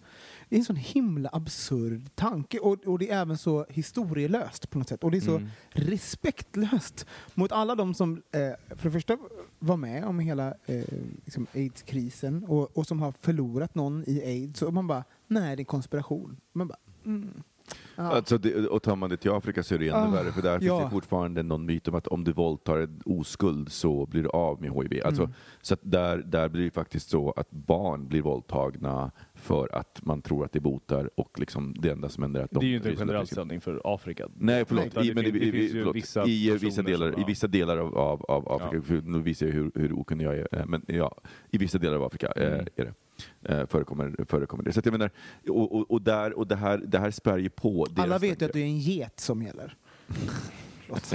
[0.50, 4.78] det är en sån himla absurd tanke och, och det är även så historielöst på
[4.80, 5.04] något sätt.
[5.04, 5.50] Och det är så Mm.
[6.16, 9.18] respektlöst mot alla de som eh, för det första
[9.60, 10.84] var med om hela eh,
[11.26, 14.62] liksom aids-krisen och, och som har förlorat någon i aids.
[14.62, 16.38] Och man bara, nej det är en konspiration.
[16.54, 17.30] Man bara, mm.
[17.96, 18.04] Ja.
[18.04, 20.42] Alltså det, och tar man det till Afrika så är det ännu Ah, värre, för
[20.42, 20.84] där finns ja.
[20.84, 24.62] det fortfarande någon myt om att om du våldtar en oskuld så blir du av
[24.62, 25.02] med HIV.
[25.06, 25.34] Alltså, Mm.
[25.62, 30.22] Så att där, där blir det faktiskt så att barn blir våldtagna för att man
[30.22, 32.60] tror att det botar och liksom det enda som händer är att de...
[32.60, 34.28] Det är ju inte en generell ställning för Afrika.
[34.38, 34.86] Nej, förlåt.
[34.86, 35.96] I, det men det i, finns förlåt.
[35.96, 38.82] vissa I, vissa delar, som- I vissa delar av, av, av Afrika, Ja.
[38.82, 41.96] för nu visar jag hur, hur okunnig jag är, eh, men ja, i vissa delar
[41.96, 42.66] av Afrika eh, Mm.
[42.76, 42.94] är det.
[43.44, 44.74] Eh, förekommer, förekommer det.
[44.74, 45.12] Så att jag menar,
[45.50, 48.46] och, och, och, där, och det, här, det här spär ju på Alla vet ju
[48.46, 49.76] att det är en get som gäller.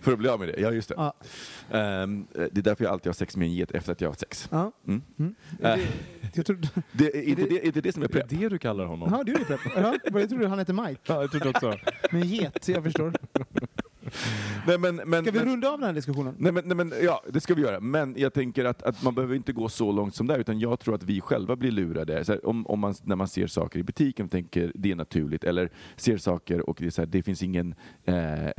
[0.00, 0.94] För att bli av med det, ja just det.
[0.98, 1.14] Ja.
[1.70, 4.10] Ehm, det är därför jag alltid har sex med en get efter att jag har
[4.10, 4.48] haft sex.
[4.50, 4.72] Ja.
[4.86, 5.02] Mm.
[5.18, 5.34] Mm.
[5.62, 5.76] Äh.
[5.76, 5.80] Det,
[6.34, 8.28] jag trodde, Det, är, inte det- det, är inte det som är Är det prep?
[8.40, 9.08] det du kallar honom?
[9.12, 9.60] ja, du är prepp.
[9.76, 11.00] Ja, jag trodde han hette Mike.
[11.06, 11.74] Ja, jag trodde också.
[12.10, 13.12] Men get, jag förstår.
[14.66, 16.34] Nej, men, men, Ska vi men, runda av den här diskussionen?
[16.38, 17.80] Nej men, nej men ja, det ska vi göra.
[17.80, 20.80] Men jag tänker att, att man behöver inte gå så långt som det, utan jag
[20.80, 22.24] tror att vi själva blir lurade.
[22.28, 25.44] Här, om, om man, när man ser saker i butiken och tänker det är naturligt,
[25.44, 28.52] eller ser saker och det, är så här, det finns ingen, eh, eh,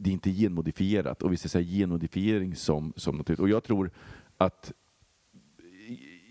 [0.00, 3.40] det är inte genmodifierat, och vi ser så här, genmodifiering som, som naturligt.
[3.40, 3.90] Och jag tror
[4.38, 4.72] att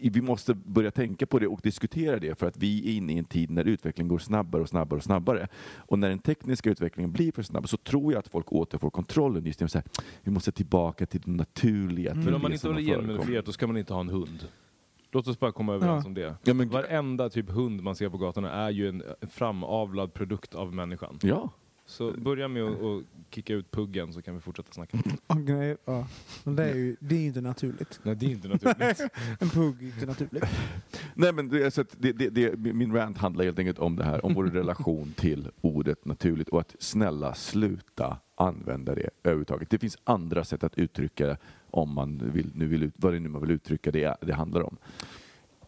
[0.01, 3.17] vi måste börja tänka på det och diskutera det för att vi är inne i
[3.17, 5.47] en tid när utvecklingen går snabbare och snabbare och snabbare.
[5.77, 9.45] Och när den tekniska utvecklingen blir för snabb så tror jag att folk återfår kontrollen
[9.45, 9.83] just genom att säga
[10.23, 12.12] vi måste tillbaka till det naturliga.
[12.12, 13.07] till Men om man inte håller har förekommit.
[13.09, 14.47] genmodifierat då ska man inte ha en hund.
[15.12, 16.07] Låt oss bara komma överens Ja.
[16.07, 16.35] om det.
[16.43, 20.55] Ja, men- Varenda typ hund man ser på gatorna är ju en en framavlad produkt
[20.55, 21.19] av människan.
[21.21, 21.49] Ja.
[21.89, 24.97] Så börja med att att kicka ut puggen så kan vi fortsätta snacka.
[25.28, 26.08] Nej, ja.
[26.43, 27.99] Men det är ju det är ju inte naturligt.
[28.04, 29.02] Nej, det är inte naturligt.
[29.39, 30.43] En pugg är inte naturligt.
[31.13, 34.25] Nej, men det, så det, det, det, min rant handlar helt enkelt om det här,
[34.25, 39.69] om vår relation till ordet naturligt och att snälla sluta använda det överhuvudtaget.
[39.69, 41.38] Det finns andra sätt att uttrycka det
[41.71, 44.62] om man vill, nu vill ut, vad det nu man vill uttrycka det, det handlar
[44.62, 44.78] om.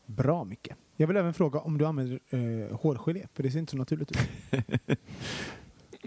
[0.05, 0.77] Bra mycket.
[0.95, 4.11] Jag vill även fråga om du använder eh, hårgelé, för det ser inte så naturligt
[4.11, 4.19] ut.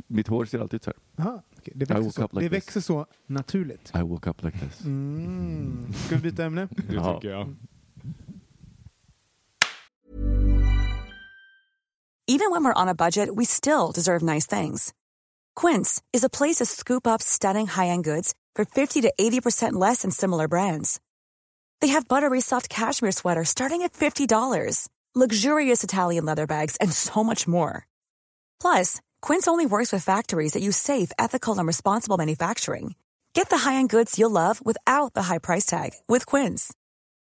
[0.06, 1.24] Mitt hår ser alltid ut så här.
[1.26, 1.72] Aha, okej.
[1.76, 3.92] Det, växer så, like det växer så naturligt.
[3.94, 4.80] I woke up like this.
[4.84, 5.92] Mm.
[6.06, 6.68] Ska vi byta ämne?
[6.88, 7.14] Det Ja.
[7.14, 7.54] tycker jag.
[12.26, 14.92] Even when we're on a budget, we still deserve nice things.
[15.54, 20.02] Quince is a place to scoop up stunning high-end goods for 50 to 80% less
[20.02, 21.00] than similar brands.
[21.80, 27.22] They have buttery soft cashmere sweaters starting at $50, luxurious Italian leather bags, and so
[27.22, 27.86] much more.
[28.60, 32.94] Plus, Quince only works with factories that use safe, ethical, and responsible manufacturing.
[33.32, 36.74] Get the high-end goods you'll love without the high price tag with Quince.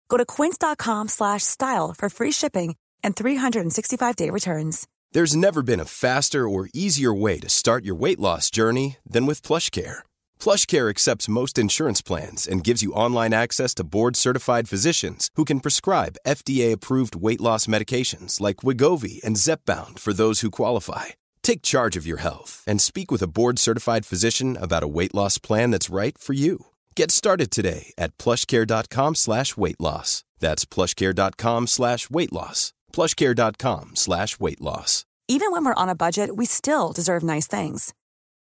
[0.10, 4.88] Go to quince.com slash style for free shipping and 365-day returns.
[5.12, 9.28] There's never been a faster or easier way to start your weight loss journey than
[9.28, 10.00] with PlushCare.
[10.40, 15.60] PlushCare accepts most insurance plans and gives you online access to board-certified physicians who can
[15.60, 21.12] prescribe FDA-approved weight loss medications like Wigovi and Zepbound for those who qualify.
[21.52, 25.38] Take charge of your health and speak with a board-certified physician about a weight loss
[25.38, 26.68] plan that's right for you.
[26.96, 30.24] Get started today at plushcare.com slash weight loss.
[30.40, 32.72] That's plushcare.com slash weight loss.
[32.94, 35.06] plushcare.com slash weight loss.
[35.28, 37.94] Even when we're on a budget, we still deserve nice things.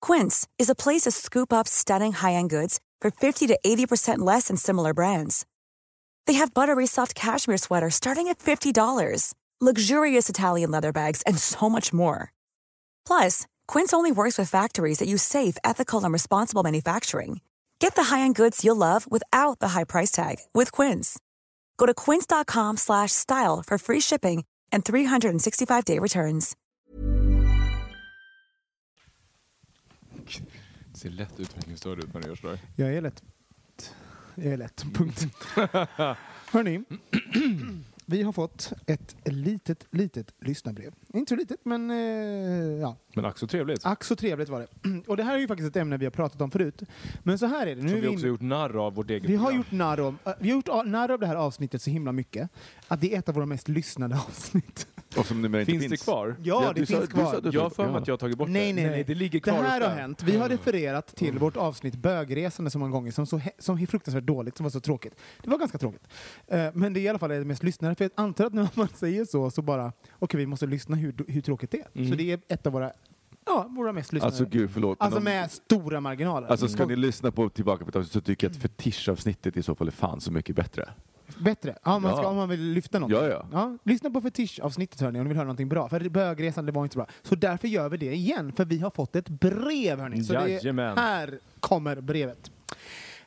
[0.01, 4.49] Quince is a place to scoop up stunning high-end goods for 50 to 80% less
[4.49, 5.45] than similar brands.
[6.27, 11.69] They have buttery soft cashmere sweaters starting at $50, luxurious Italian leather bags, and so
[11.69, 12.33] much more.
[13.07, 17.41] Plus, Quince only works with factories that use safe, ethical, and responsible manufacturing.
[17.79, 21.19] Get the high-end goods you'll love without the high price tag with Quince.
[21.79, 26.57] Go to quince.com slash style for free shipping and 365-day returns.
[30.93, 32.59] Det ser lätt utvecklingsstörd ut när du gör sådär.
[32.77, 33.23] Jag är lätt.
[34.35, 34.85] Jag är lätt.
[34.95, 35.27] Punkt.
[36.51, 36.85] Hörni,
[38.09, 40.93] vi har fått ett litet, litet lyssnarbrev.
[41.15, 41.97] Inte så litet, men eh,
[42.81, 42.97] ja.
[43.15, 43.87] Men ack så trevligt.
[43.87, 45.03] Ack så trevligt var det.
[45.07, 46.83] Och det här är ju faktiskt ett ämne vi har pratat om förut.
[47.23, 47.83] Men så här är det.
[47.83, 49.59] Nu Som vi vi också inne- gjort narr av vårt eget vi har program.
[49.59, 52.51] gjort narr äh, vi har gjort narr av det här avsnittet så himla mycket
[52.89, 54.89] att det är ett av våra mest lyssnade avsnitt.
[55.19, 56.01] Och som numera inte Finns finns.
[56.01, 56.37] det kvar?
[56.43, 57.41] Ja, det du sa- finns du sa kvar.
[57.41, 57.99] du Jag har för mig ja.
[58.01, 58.83] att jag har tagit bort Nej, det.
[58.83, 59.05] nej, nej.
[59.05, 59.89] det ligger Det kvar här uppe.
[59.91, 60.23] har hänt.
[60.23, 63.87] Vi har refererat till vårt avsnitt Bögresande så många gånger som, så, he- som är
[63.87, 65.15] fruktansvärt dåligt, som var så tråkigt.
[65.43, 66.03] Det var ganska tråkigt.
[66.47, 67.95] Eh, men det är i alla fall det mest lyssnade.
[67.95, 71.15] För jag antar att när man säger så, så bara, okej vi måste lyssna hur,
[71.29, 71.87] hur tråkigt det är.
[71.95, 72.11] Mm.
[72.11, 72.93] Så det är ett av våra,
[73.47, 74.31] ja, våra mest lyssnade.
[74.31, 74.99] Alltså gud, förlåt.
[74.99, 76.49] men Alltså om- med stora marginaler.
[76.49, 79.63] Alltså ska Och- ni lyssna på tillbaka på avsnitt så tycker jag att fetischavsnittet i
[79.63, 80.89] så fall är fan så mycket bättre.
[81.39, 81.79] Bättre?
[81.85, 82.29] Ja, man ska, Ja.
[82.29, 83.11] om man vill lyfta något.
[83.11, 83.79] Ja, ja.
[83.85, 85.89] lyssna på fetischavsnittet hörni, om ni vill höra någonting bra.
[85.89, 87.07] För bögresan, det var inte så bra.
[87.23, 90.25] Så därför gör vi det igen, för vi har fått ett brev hörni.
[90.25, 92.51] Så det här kommer brevet.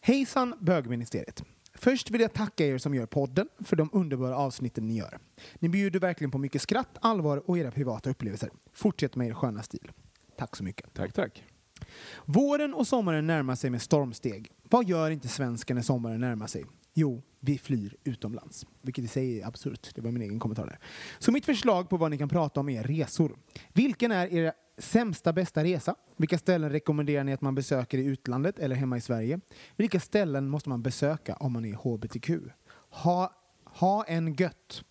[0.01, 1.43] Hejsan bögministeriet.
[1.73, 5.17] Först vill jag tacka er som gör podden för de underbara avsnitten ni gör.
[5.59, 8.49] Ni bjuder verkligen på mycket skratt, allvar och era privata upplevelser.
[8.73, 9.91] Fortsätt med er sköna stil.
[10.37, 10.93] Tack så mycket.
[10.93, 11.43] Tack, tack.
[12.25, 14.51] Våren och sommaren närmar sig med stormsteg.
[14.63, 16.65] Vad gör inte svensken när sommaren närmar sig?
[16.93, 18.65] Jo, vi flyr utomlands.
[18.81, 19.89] Vilket i sig är absurt.
[19.95, 20.79] Det var min egen kommentar där.
[21.19, 23.37] Så mitt förslag på vad ni kan prata om är resor.
[23.73, 25.95] Vilken är er sämsta bästa resa?
[26.17, 29.39] Vilka ställen rekommenderar ni att man besöker i utlandet eller hemma i Sverige?
[29.75, 32.29] Vilka ställen måste man besöka om man är hbtq?
[32.89, 33.33] Ha,
[33.65, 34.83] ha en gött.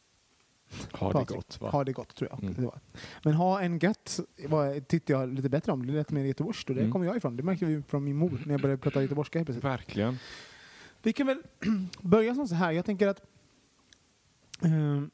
[0.93, 1.71] Har det gott, va?
[1.71, 2.43] Ha det gott, tror jag.
[2.59, 2.71] Mm.
[3.25, 5.87] Men ha en gött var, tyckte jag lite bättre om.
[5.87, 6.93] Det lät mer göteborgskt och det Mm.
[6.93, 7.37] kommer jag ifrån.
[7.37, 9.45] Det märkte vi från min mor när jag började prata göteborgska.
[9.45, 10.19] Verkligen.
[11.03, 11.43] Vi kan väl
[12.03, 12.73] börja som så här.
[12.73, 13.23] Jag tänker att
[14.63, 15.11] ehm,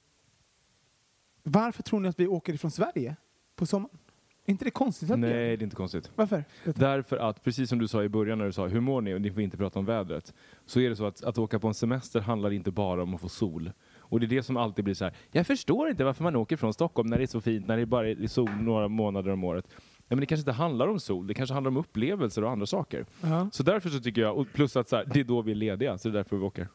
[1.42, 3.16] varför tror ni att vi åker ifrån Sverige
[3.56, 3.98] på sommaren?
[4.46, 5.36] Är inte det konstigt att Nej, det?
[5.36, 6.10] det är inte konstigt.
[6.14, 6.44] Varför?
[6.64, 9.20] Därför att, precis som du sa i början när du sa hur mår ni och
[9.20, 10.34] ni får inte prata om vädret.
[10.66, 13.20] Så är det så att, att åka på en semester handlar inte bara om att
[13.20, 13.72] få sol.
[13.96, 15.14] Och det är det som alltid blir så här.
[15.32, 17.86] jag förstår inte varför man åker från Stockholm när det är så fint, när det
[17.86, 19.68] bara är sol några månader om året.
[20.08, 23.06] Men det kanske inte handlar om sol, det kanske handlar om upplevelser och andra saker.
[23.20, 23.48] Ja.
[23.52, 25.56] Så därför så tycker jag, och plus att så här, det är då vi är
[25.56, 26.68] lediga, så det är därför vi åker.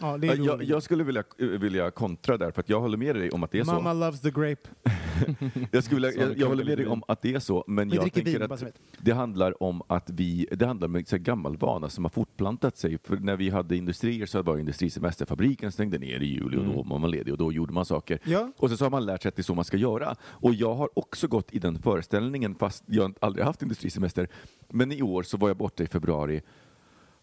[0.00, 0.68] Ja, det är Jag, roligt.
[0.68, 3.58] jag skulle vilja, vilja kontra där, för att jag håller med dig om att det
[3.58, 4.00] är Mamma så.
[4.00, 4.68] loves the grape.
[5.70, 7.96] Jag, skulle vilja, jag, jag håller med dig om att det är så, men Vi
[7.96, 8.64] jag tänker vin, att
[8.98, 12.98] det handlar om att vi, det handlar om en gammal vana som har fortplantat sig.
[13.04, 16.82] För när vi hade industrier så var industrisemester, fabriken stängde ner i juli och då
[16.82, 18.18] var man ledig och då gjorde man saker.
[18.24, 18.52] Ja.
[18.56, 20.16] Och sen så har man lärt sig att det är så man ska göra.
[20.22, 24.28] Och jag har också gått i den föreställningen, fast jag aldrig haft industrisemester.
[24.68, 26.42] Men i år så var jag borta i februari.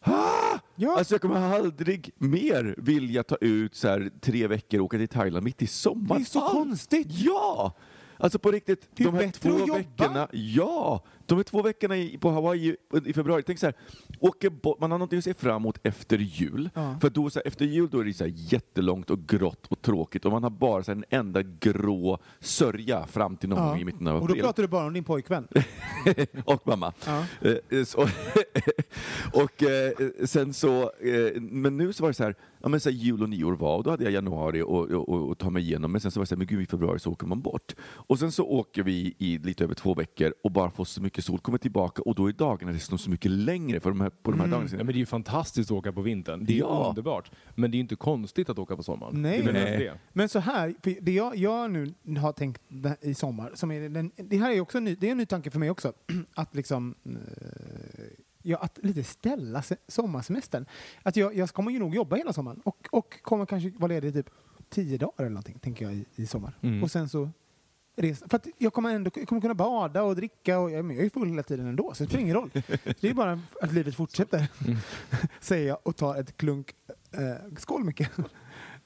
[0.01, 0.59] Ah!
[0.75, 0.97] Ja.
[0.97, 5.07] Alltså jag kommer aldrig mer vilja ta ut så här, tre veckor och åka till
[5.07, 6.21] Thailand mitt i sommaren.
[6.21, 7.07] Det är så konstigt.
[7.09, 7.73] Ja!
[8.17, 11.03] Alltså på riktigt, de här två veckorna, ja!
[11.29, 13.75] De här två veckorna i, på Hawaii i februari, tänk så här,
[14.19, 16.69] åker bort, man har någonting att se fram emot efter jul.
[16.73, 16.97] Ja.
[17.01, 19.81] För då, så här, efter jul då är det så här jättelångt och grått och
[19.81, 23.69] tråkigt och man har bara så här, en enda grå sörja fram till någon Ja.
[23.69, 24.43] gång i mitten av Och då april.
[24.43, 25.47] pratar du bara om din pojkvän.
[26.45, 26.93] och mamma.
[27.05, 27.23] Ja.
[27.71, 28.01] Eh, så,
[29.33, 29.91] och eh,
[30.25, 33.29] sen så, eh, men nu så var det så här, ja men så jul och
[33.29, 36.01] nyår var och då hade jag januari och, och, och, och ta mig igenom men
[36.01, 37.75] sen så var det så här, men gud i februari så åker man bort.
[37.81, 41.18] Och sen så åker vi i lite över två veckor och bara får så mycket
[41.21, 44.31] sol, kommer tillbaka och då är dagarna dessutom så mycket längre för de här, på
[44.31, 44.59] de här Mm.
[44.59, 44.69] dagarna.
[44.71, 46.45] Ja, men det är ju fantastiskt att åka på vintern.
[46.45, 46.85] Det är Ja.
[46.89, 47.31] underbart.
[47.55, 49.21] Men det är ju inte konstigt att åka på sommaren.
[49.21, 49.41] Nej.
[49.41, 49.99] det det.
[50.13, 52.61] Men så här, för det jag, jag nu har tänkt
[53.01, 55.25] i sommar, som är den, det här är också en ny, det är en ny
[55.25, 55.93] tanke för mig också,
[56.33, 57.11] att liksom eh,
[58.43, 60.65] ja, att lite ställa se, sommarsemestern.
[61.03, 64.13] Att jag, jag kommer ju nog jobba hela sommaren och, och kommer kanske vara ledig
[64.13, 64.29] typ
[64.69, 66.53] tio dagar eller någonting, tänker jag i, i sommar.
[66.61, 66.83] Mm.
[66.83, 67.29] Och sen så
[67.99, 68.25] resa.
[68.29, 71.05] För att jag kommer ändå jag kommer kunna bada och dricka och jag, men jag
[71.05, 72.51] är full hela tiden ändå, så det spelar ingen roll.
[72.99, 74.47] Det är bara att livet fortsätter,
[75.39, 76.73] säger jag och tar ett klunk.
[77.11, 78.01] Eh, skål Micke!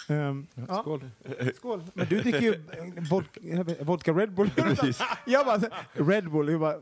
[0.10, 0.82] Ehm, ja.
[0.82, 1.10] Skål.
[1.56, 1.84] Skål.
[1.94, 2.64] Men du dricker ju
[3.10, 3.40] vodka,
[3.84, 4.50] vodka Red Bull.
[5.26, 5.62] jag bara,
[5.94, 6.76] Red Bull, jag bara,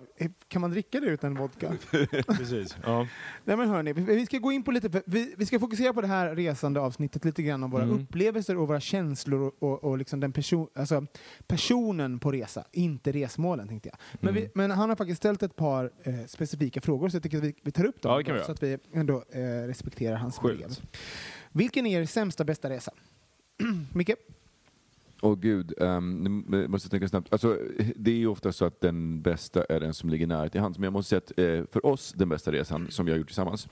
[0.47, 1.73] kan man dricka det utan vodka?
[2.27, 2.77] Precis.
[2.83, 3.07] Ja.
[3.45, 6.07] Nej men hörni, vi, ska gå in på lite, vi, vi ska fokusera på det
[6.07, 7.95] här resande avsnittet lite grann om våra Mm.
[8.03, 11.05] upplevelser och våra känslor och, och, och liksom den person, alltså
[11.47, 13.97] personen på resa, inte resmålen tänkte jag.
[14.21, 14.43] Men, Mm.
[14.43, 17.43] vi, men han har faktiskt ställt ett par eh, specifika frågor så jag tycker att
[17.43, 20.75] vi, vi tar upp dem Ja, vi så att vi ändå eh, respekterar hans brev.
[21.51, 22.91] Vilken är er sämsta bästa resa?
[23.93, 24.11] Micke?
[25.21, 27.27] Åh gud, um, nu måste tänka snabbt.
[27.33, 27.57] Alltså,
[27.95, 30.77] det är ju ofta så att den bästa är den som ligger nära till hands.
[30.79, 33.27] Men jag måste säga att eh, för oss, den bästa resan som vi har gjort
[33.27, 33.67] tillsammans,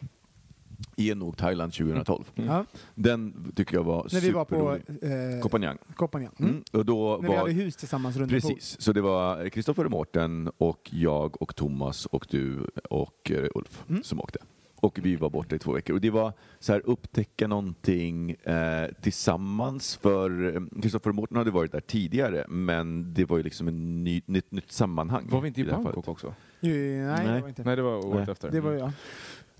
[0.97, 2.23] är nog Thailand 2012.
[2.35, 2.65] Ja,
[2.95, 5.35] Den tycker jag var när vi var på superrolig.
[5.35, 5.41] eh.
[5.41, 6.31] Koh Phangan.
[6.39, 6.51] Mm.
[6.51, 6.63] Mm.
[6.71, 7.37] Och då När vi var...
[7.37, 8.31] hade hus tillsammans runt.
[8.31, 13.47] Precis, så det var Kristoffer och Mårten och jag och Thomas och du och eh,
[13.55, 14.03] Ulf Mm.
[14.03, 14.39] som åkte.
[14.81, 15.93] Och vi var borta i två veckor.
[15.95, 21.51] Och det var så här upptäcka någonting eh, tillsammans för eh, Kristoffer och Mårten hade
[21.51, 25.27] varit där tidigare men det var ju liksom en ny, nytt, nytt sammanhang.
[25.29, 26.07] Var vi inte i här Bangkok fallet.
[26.07, 26.33] också?
[26.59, 27.35] Jo, nej, Nej.
[27.35, 27.63] det var inte.
[27.63, 28.31] Nej, det var året Nej.
[28.31, 28.51] efter.
[28.51, 28.91] Det var jag.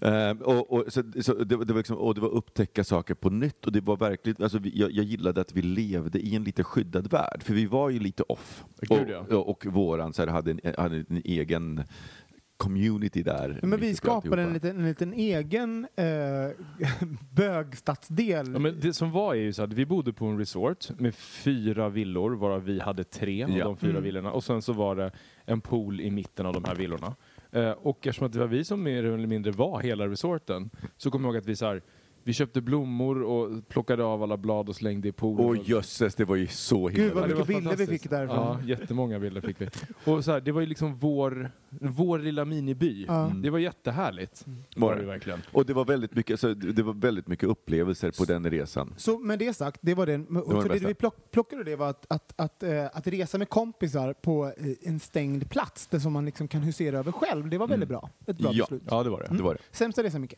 [0.02, 3.14] Eh, och, och, så, så det, var- det, var liksom, och det var upptäcka saker
[3.14, 6.36] på nytt och det var verkligen, alltså, vi, jag, jag gillade att vi levde i
[6.36, 8.64] en lite skyddad värld, för vi var ju lite off.
[8.82, 9.38] Gud, och, ja.
[9.38, 11.84] och, och våran så här, hade, en, hade en egen
[12.60, 13.60] community där.
[13.62, 16.06] Ja, men vi skapade en liten, en liten egen eh,
[17.32, 18.50] bögstadsdel.
[18.54, 21.16] Ja, men det som var är ju så att vi bodde på en resort med
[21.16, 23.66] fyra villor varav vi hade tre av Ja.
[23.66, 24.04] de fyra Mm.
[24.04, 25.12] villorna och sen så var det
[25.46, 27.16] en pool i mitten av de här villorna.
[27.52, 31.12] Eh, och eftersom att det var vi som mer eller mindre var hela resorten så
[31.12, 31.82] kommer jag ihåg att vi så här,
[32.24, 35.46] vi köpte blommor och plockade av alla blad och slängde i poolen.
[35.46, 38.10] Åh jösses, det var ju så Gud, himla vad det mycket var bilder vi fick
[38.10, 38.38] därifrån.
[38.38, 39.70] Ja, jättemånga bilder fick vi.
[40.06, 43.06] Och så här, det var ju liksom vår, vår lilla miniby.
[43.08, 43.26] Ja.
[43.26, 43.42] Mm.
[43.42, 44.46] Det var jättehärligt.
[44.76, 45.02] Var Var det.
[45.02, 45.40] det verkligen.
[45.52, 48.94] Och det var väldigt mycket, så det var väldigt mycket upplevelser på den resan.
[48.98, 50.26] Så med det sagt, det var den.
[50.30, 53.38] var så det det vi plock, plockade det var att, att, att, eh, att resa
[53.38, 57.50] med kompisar på eh, en stängd plats, där som man liksom kan husera över själv,
[57.50, 58.10] det var väldigt bra.
[58.28, 58.58] Ett bra Mm.
[58.58, 58.64] Ja.
[58.66, 58.84] beslut.
[58.90, 59.38] Ja, det var det.
[59.38, 59.60] Det var det.
[59.72, 60.34] Sämsta resan, Micke?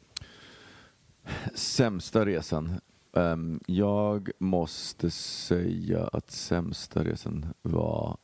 [1.53, 2.79] Sämsta resan.
[3.13, 8.17] Ehm, jag måste säga att sämsta resan var...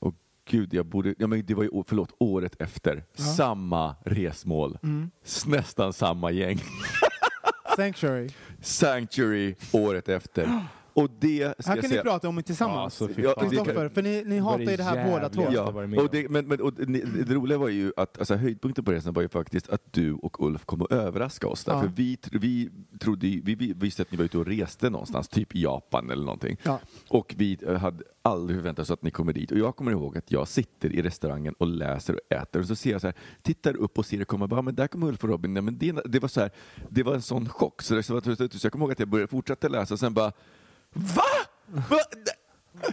[0.00, 0.12] Åh
[0.44, 1.14] gud, jag borde...
[1.18, 3.04] Ja, men det var ju, förlåt, året efter.
[3.16, 3.24] Ja.
[3.24, 4.78] Samma resmål.
[4.82, 5.10] Mm.
[5.46, 6.58] Nästan samma gäng.
[7.76, 8.28] Sanctuary.
[8.60, 10.66] Sanctuary året efter.
[10.92, 12.02] Och det ska Här jag kan ni säga...
[12.02, 13.02] prata om det tillsammans.
[13.16, 15.42] Ja, Kristoffer, för ni, ni hatar ju det här båda två.
[15.42, 18.84] Ja, jag och det, men, men, och det, det roliga var ju att alltså, höjdpunkten
[18.84, 21.72] på resan var ju faktiskt att du och Ulf kom att överraska oss där.
[21.72, 21.80] Ja.
[21.80, 25.54] För vi, vi, trodde, vi, vi visste att ni var ute och reste någonstans, typ
[25.54, 26.56] i Japan eller någonting.
[26.62, 26.80] Ja.
[27.08, 29.50] Och vi eh, hade aldrig förväntat oss att ni kommer dit.
[29.50, 32.76] Och jag kommer ihåg att jag sitter i restaurangen och läser och äter och så
[32.76, 35.24] ser jag så här, tittar upp och ser det komma, bara, men där kommer Ulf
[35.24, 35.54] och Robin.
[35.54, 36.50] Nej, men det, det, var så här,
[36.88, 37.82] det var en sån chock.
[37.82, 40.32] Så, det, så, så jag kommer ihåg att jag började fortsätta läsa och sen bara,
[40.92, 41.22] va?
[41.66, 41.98] va?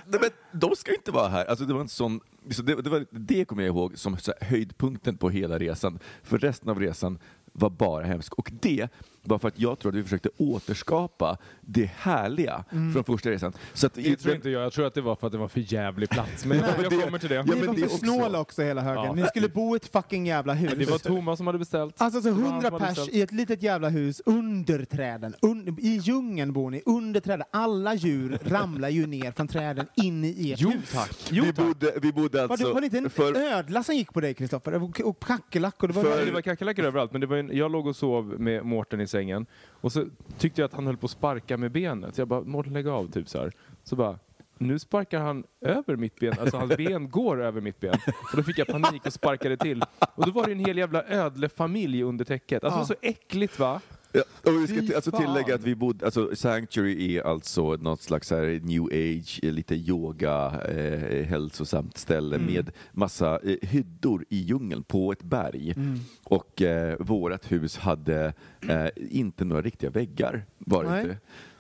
[0.06, 1.46] Nej, men de ska inte vara här.
[1.46, 2.20] Alltså, det, var en sån,
[2.52, 6.00] så det, det, var, det kommer jag ihåg som så här, höjdpunkten på hela resan.
[6.24, 7.20] För resten av resan
[7.54, 8.34] var bara hemskt.
[8.34, 8.90] Och det
[9.28, 12.64] var för att jag tror att vi försökte återskapa det härliga
[12.94, 13.54] från första resan.
[13.74, 14.64] Så att, Det tror inte jag.
[14.64, 16.46] Jag tror att det var för att det var för jävlig plats.
[16.46, 17.36] Men Nej, jag det- kommer till det.
[17.36, 17.98] Ja, ni men var det för också.
[17.98, 19.04] snåla också hela högen.
[19.06, 19.14] Ja.
[19.14, 20.74] Ni skulle bo i ett fucking jävla hus.
[20.78, 22.02] Det var Thomas som hade beställt.
[22.02, 23.16] Alltså så Det var han hundra som hade pers beställt.
[23.18, 25.34] i ett litet jävla hus under träden.
[25.42, 27.46] Un I djungeln bor ni, under träden.
[27.52, 30.92] Alla djur ramlar ju ner från träden in i ert Jo hus.
[30.94, 31.28] tack.
[31.32, 31.66] Jo, vi, tack.
[31.66, 32.74] bodde, vi bodde Var det, alltså...
[32.74, 34.84] var det inte en för, ödla som gick på dig, Kristoffer?
[34.84, 35.88] Och, och kackerlackor?
[35.88, 38.66] Det var det var kackerlackor överallt, men det var en, jag låg och sov med
[38.66, 40.06] Mårten i sängen och så
[40.38, 42.18] tyckte jag att han höll på att sparka med benet.
[42.18, 43.52] Jag bara, Mårten lägg av, typ så här.
[43.84, 44.20] Så bara,
[44.58, 47.94] nu sparkar han över mitt ben, alltså hans ben går över mitt ben.
[48.32, 49.84] Och då fick jag panik och sparkade till.
[50.16, 52.64] Och då var det en hel jävla ödlefamilj under täcket.
[52.64, 52.86] Alltså Ja.
[52.86, 53.82] så äckligt va?
[54.18, 58.02] Ja, och vi ska till, alltså tillägga att vi bodde, alltså Sanctuary är alltså något
[58.02, 62.54] slags här new age, eh, lite yoga, eh, hälsosamt ställe Mm.
[62.54, 65.74] med massa eh, hyddor i djungeln på ett berg.
[65.78, 66.00] Mm.
[66.24, 68.34] Och eh, vårat hus hade
[68.70, 70.46] eh, inte några riktiga väggar.
[70.58, 71.18] Var det.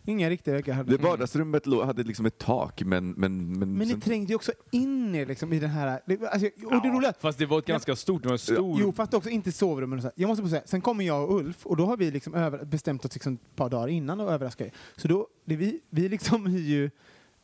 [0.08, 3.12] Inga riktiga veckor hade Det vardagsrummet lå- hade liksom ett tak men...
[3.12, 6.00] Men, men, Men ni sen- trängde ju också in er liksom i den här...
[6.06, 7.14] Det, alltså, och det roliga...
[7.20, 8.80] Fast det var ett ganska stort, det var en stor...
[8.82, 10.08] Jo, fast också inte sovrummen och så.
[10.08, 10.14] här.
[10.16, 12.66] Jag måste bara säga, sen kommer jag och Ulf och då har vi liksom över,
[12.66, 14.72] bestämt oss liksom ett par dagar innan och överraska er.
[14.96, 16.90] Så då, det vi, vi liksom är ju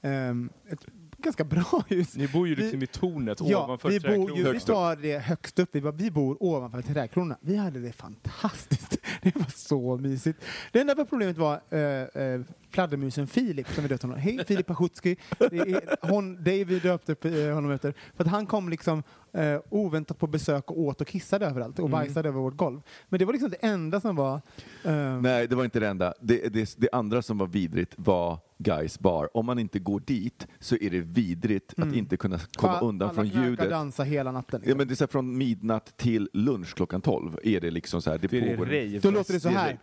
[0.02, 0.86] ehm, ett
[1.24, 2.16] ganska bra hus.
[2.16, 5.18] Ni bor ju Vi- liksom i tornet Ja, ovanför vi bor ju, vi tar det
[5.20, 5.70] högst upp.
[5.72, 7.38] Vi, bara, vi bor ovanför trädkronorna.
[7.42, 8.98] Vi hade det fantastiskt.
[9.22, 10.40] Det var så mysigt.
[10.72, 11.80] Det enda problemet var eh,
[12.24, 12.42] eh,
[12.74, 14.20] fladdermusen Filip, som vi döpte honom.
[14.20, 15.16] Hej Filip Pachutski.
[15.40, 17.94] Det är hon, David döpte eh, honom efter.
[18.18, 21.90] För att han kom liksom eh, oväntat på besök och åt och kissade överallt och
[21.90, 22.82] bajsade över vårt golv.
[23.10, 24.42] Men det var liksom det enda som var...
[24.84, 26.14] ehm, Nej, det var inte det enda.
[26.22, 29.38] Det, det, det andra som var vidrigt var Guys bar.
[29.38, 33.16] Om man inte går dit så är det vidrigt att inte kunna komma alla undan
[33.16, 33.70] från ljudet.
[33.70, 34.60] dansa hela natten.
[34.64, 34.78] Ja, Liksom.
[34.78, 38.12] men det är så här, från midnatt till lunch klockan 12 är det liksom så
[38.12, 39.00] här, det Det är pågår.
[39.02, 39.80] Då låter det så här.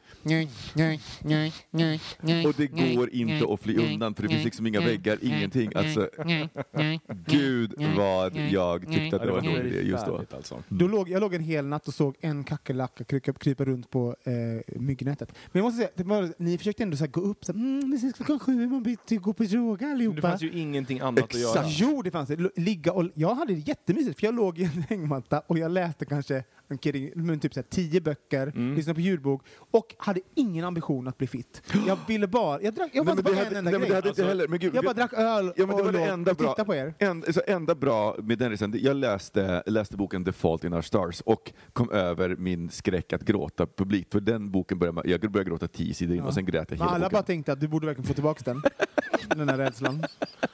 [2.47, 5.71] Och det går inte att fly undan för det finns liksom inga väggar, ingenting.
[5.75, 6.09] Alltså,
[7.27, 10.23] gud vad jag tyckte att det var en dålig idé just då.
[10.31, 10.63] Alltså.
[10.69, 14.17] Då låg, jag låg en hel natt och såg en kackerlacka krypa, krypa runt på
[14.25, 14.33] eh,
[14.81, 15.33] myggnätet.
[15.53, 17.61] Men jag måste säga, det var, ni försökte ändå så här, gå upp så här,
[17.61, 20.17] mm, det är klockan sju, man byter gå på yoga Men allihopa.
[20.17, 21.51] det fanns ju ingenting annat att göra.
[21.61, 21.69] Exakt.
[21.81, 22.51] Jo, det fanns det.
[22.57, 26.05] Ligga och, jag hade det jättemysigt, för jag låg i en hängmatta och jag läste
[26.05, 28.75] kanske omkring, men typ så här, tio böcker, Mm.
[28.77, 31.63] lyssnade på ljudbok och hade ingen ambition att bli fit.
[31.87, 33.81] Jag ville bara, jag drack, jag Nej, bara men det bara hade, en enda nej,
[34.03, 34.27] men grej.
[34.27, 36.37] heller, men gud, Jag bara drack öl Ja, men det och var det enda och
[36.37, 36.49] bra.
[36.49, 36.95] tittade på er.
[36.99, 40.83] En, så enda bra med den resan, jag läste, läste boken The Fault in Our
[40.83, 44.13] Stars och kom över min skräck att gråta publikt.
[44.13, 46.79] För den boken började, jag började gråta tio sidor in och sen grät jag Men
[46.79, 47.13] hela alla boken.
[47.13, 48.63] bara tänkte att du borde verkligen få tillbaka den.
[49.37, 50.05] den här rädslan.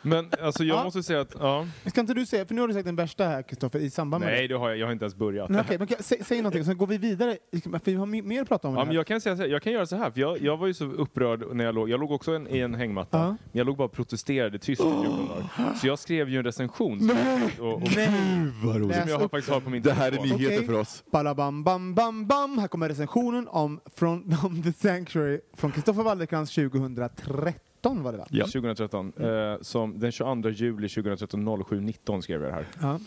[0.02, 0.84] Men alltså jag Ja.
[0.84, 1.66] måste säga att, ja.
[1.86, 4.24] Ska inte du säga, för nu har du sagt den värsta här Kristoffer i samband
[4.24, 4.54] med Nej det.
[4.54, 5.50] det har jag, jag har inte ens börjat.
[5.50, 7.36] Nej, okej, men kan, säg, säg någonting, så går vi vidare.
[7.62, 8.74] För vi har mer att prata om.
[8.76, 10.56] Ja, men jag, kan säga så här, jag kan göra så här, för jag, jag
[10.56, 11.88] var ju så upprörd när jag låg.
[11.90, 13.18] Jag låg också en, i en hängmatta.
[13.18, 15.74] Men jag låg bara och protesterade tyst i 14 dagar.
[15.80, 17.10] Så jag skrev ju en recension som,
[17.60, 18.10] och, och, Nej!
[18.64, 18.96] Vad roligt.
[18.96, 20.28] Som jag har faktiskt har på min Det här är telefon.
[20.38, 20.66] nyheter Okej.
[20.66, 21.04] för oss.
[21.12, 22.58] Balabam, bam, bam, bam.
[22.58, 28.26] Här kommer recensionen om, från, om The Sanctuary från Kristoffer Wallercrantz 2013 var det va?
[28.30, 28.44] Ja.
[28.44, 29.12] 2013.
[29.20, 32.66] Eh, som den 22 juli 2013 07.19 skrev jag det här.
[32.80, 33.00] Ja.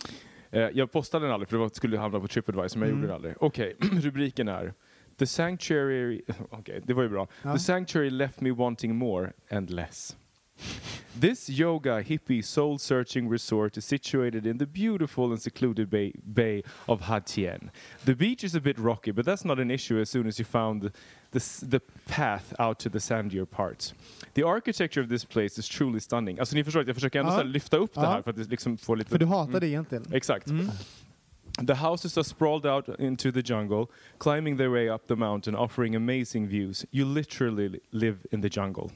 [0.52, 3.08] Eh, jag postade den aldrig för det var, skulle hamna på Tripadvisor men jag gjorde
[3.08, 3.36] det aldrig.
[3.40, 4.74] Okej, rubriken är
[5.20, 6.22] The Sanctuary...
[6.50, 7.28] Okej, det var ju bra.
[7.44, 7.54] Ja.
[7.54, 10.18] The Sanctuary left me wanting more and less.
[11.22, 16.64] This yoga hippie soul searching resort is situated in the beautiful and secluded bay, bay
[16.86, 17.70] of Hatien.
[18.06, 20.46] The beach is a bit rocky, but that's not an issue as soon as you
[20.46, 20.92] found the,
[21.32, 23.94] the, the path out to the sandier parts.
[24.34, 26.40] The architecture of this place is truly stunning.
[26.40, 27.44] Alltså ni förstår att jag försöker ändå Ja.
[27.44, 28.10] lyfta upp det Ja.
[28.10, 29.10] här för att det liksom får lite...
[29.10, 30.04] För du hatar det egentligen.
[30.14, 30.48] Exakt.
[30.48, 30.70] Mm.
[31.58, 35.96] The houses are sprawled out into the jungle, climbing their way up the mountain, offering
[35.96, 36.86] amazing views.
[36.92, 38.92] You literally live in the jungle.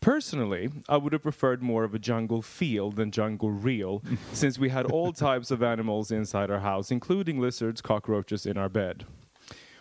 [0.00, 4.02] Personally, I would have preferred more of a jungle feel than jungle real,
[4.32, 8.68] since we had all types of animals inside our house, including lizards, cockroaches in our
[8.68, 9.04] bed.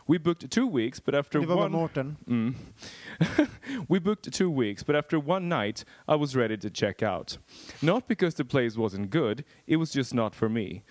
[0.07, 2.15] We booked two weeks, but after Det var one Mårten.
[2.29, 3.49] Mm.
[3.89, 7.37] we booked two weeks, but after one night, I was ready to check out.
[7.81, 10.83] Not because the place wasn't good, it was just not for me.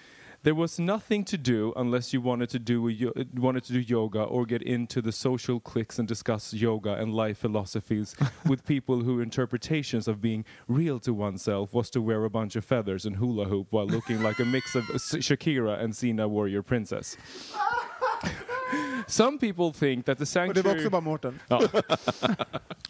[0.47, 3.81] There was nothing to do unless you wanted to do a yo- wanted to do
[3.81, 8.15] yoga or get into the social cliques and discuss yoga and life philosophies
[8.47, 12.65] with people whose interpretations of being real to oneself was to wear a bunch of
[12.65, 17.17] feathers and hula hoop while looking like a mix of Shakira and Sina Warrior Princess.
[19.09, 21.41] Some people think that the Och sanctuary det var också bara Mårten.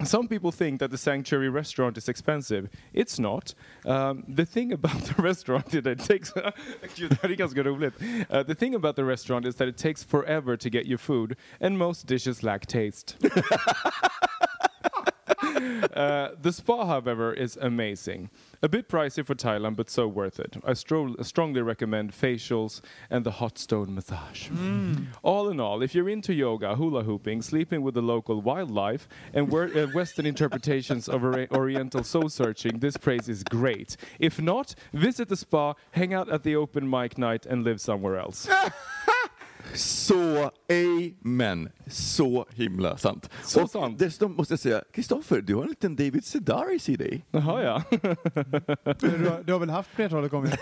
[0.05, 2.69] Some people think that the Sanctuary restaurant is expensive.
[2.93, 3.55] It's not.
[3.87, 6.33] Um, the thing about the restaurant is that it takes...
[7.47, 7.95] Ganska roligt.
[8.31, 11.37] Uh, the thing about the restaurant is that it takes forever to get your food
[11.61, 13.17] and most dishes lack taste.
[15.97, 18.29] Uh, the spa, however, is amazing.
[18.63, 20.57] A bit pricey for Thailand, but so worth it.
[20.65, 24.51] I stro- strongly recommend facials and the hot stone massage.
[25.23, 29.51] All in all, if you're into yoga, hula hooping, sleeping with the local wildlife, and
[29.51, 33.97] wer- uh, Western interpretations of ori- Oriental soul searching, this place is great.
[34.19, 38.17] If not, visit the spa, hang out at the open mic night, and live somewhere
[38.19, 38.49] else.
[39.77, 40.51] Så
[41.25, 41.69] amen.
[41.87, 43.31] Så himla sant.
[43.45, 43.99] Så och sant.
[43.99, 47.25] dessutom måste jag säga, Kristoffer, du har en liten David Sedaris i dig.
[47.31, 47.83] Jaha, ja.
[47.91, 50.59] Du, har- du har väl haft flertalet gånger?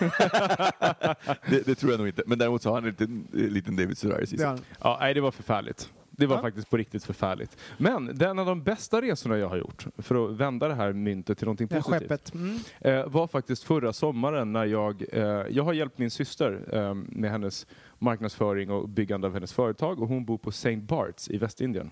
[1.49, 2.23] Det, det tror jag nog inte.
[2.27, 4.55] Men däremot så har han en liten, eh, liten David Sedaris i sig.
[4.79, 5.89] Ja, nej, det var förfärligt.
[6.17, 6.41] Det var Ja.
[6.41, 7.57] faktiskt på riktigt förfärligt.
[7.77, 10.73] Men det är en av de bästa resorna jag har gjort, för att vända det
[10.75, 12.33] här myntet till någonting positivt, skeppet.
[12.33, 12.57] Mm.
[12.81, 17.31] eh, var faktiskt förra sommaren när jag, eh, jag har hjälpt min syster eh, med
[17.31, 17.67] hennes
[17.99, 20.75] marknadsföring och byggande av hennes företag och hon bor på St.
[20.77, 21.91] Barts i Västindien.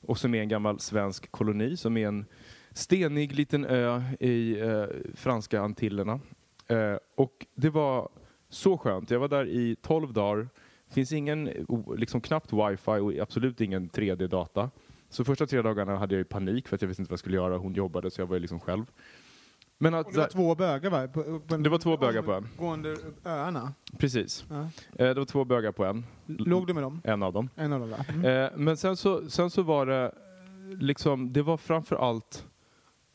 [0.00, 2.24] Och som är en gammal svensk koloni, som är en
[2.72, 6.20] stenig liten ö i eh, franska Antillerna.
[7.16, 8.08] Och det var
[8.48, 9.10] så skönt.
[9.10, 10.48] Jag var där i 12 dagar.
[10.90, 11.50] Finns ingen,
[11.96, 14.70] liksom knappt wifi och absolut ingen 3D-data.
[15.08, 17.18] Så första tre dagarna hade jag ju panik för att jag visste inte vad jag
[17.20, 17.56] skulle göra.
[17.58, 18.84] Hon jobbade så jag var ju liksom själv.
[19.78, 21.08] Men att, Och det var två bögar va?
[21.08, 22.48] På, på en, Det var två bögar på en.
[22.58, 23.72] Gående öarna.
[23.98, 24.44] precis.
[24.50, 24.60] Ja.
[24.62, 26.04] Eh, det var två bögar på en.
[26.26, 27.00] Låg du med dem?
[27.04, 27.48] En av dem.
[27.56, 27.96] En av dem va?
[28.08, 28.24] Mm.
[28.44, 30.12] Eh, men sen så, sen så var det
[30.80, 32.46] liksom, det var framför allt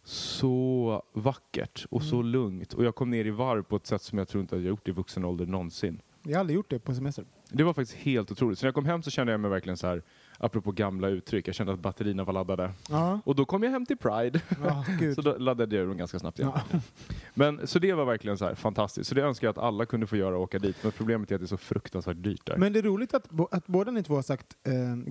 [0.03, 2.73] så vackert och så lugnt.
[2.73, 4.69] Och jag kom ner i varv på ett sätt som jag tror inte att jag
[4.69, 6.01] gjort i vuxen ålder någonsin.
[6.23, 7.25] Jag har aldrig gjort det på semester.
[7.49, 8.59] Det var faktiskt helt otroligt.
[8.59, 10.01] Så när jag kom hem så kände jag mig verkligen så här,
[10.37, 12.71] apropå gamla uttryck, jag kände att batterierna var laddade.
[12.89, 13.19] Ja.
[13.25, 14.41] Och då kom jag hem till Pride.
[14.63, 15.15] Ja, gud.
[15.15, 16.51] Så då laddade jag dem ganska snabbt igen.
[16.71, 16.79] Ja.
[17.33, 19.09] Men, så det var verkligen så här fantastiskt.
[19.09, 20.75] Så det önskar jag att alla kunde få göra och åka dit.
[20.83, 22.57] Men problemet är att det är så fruktansvärt dyrt där.
[22.57, 24.47] Men det är roligt att, bo- att båda ni två har sagt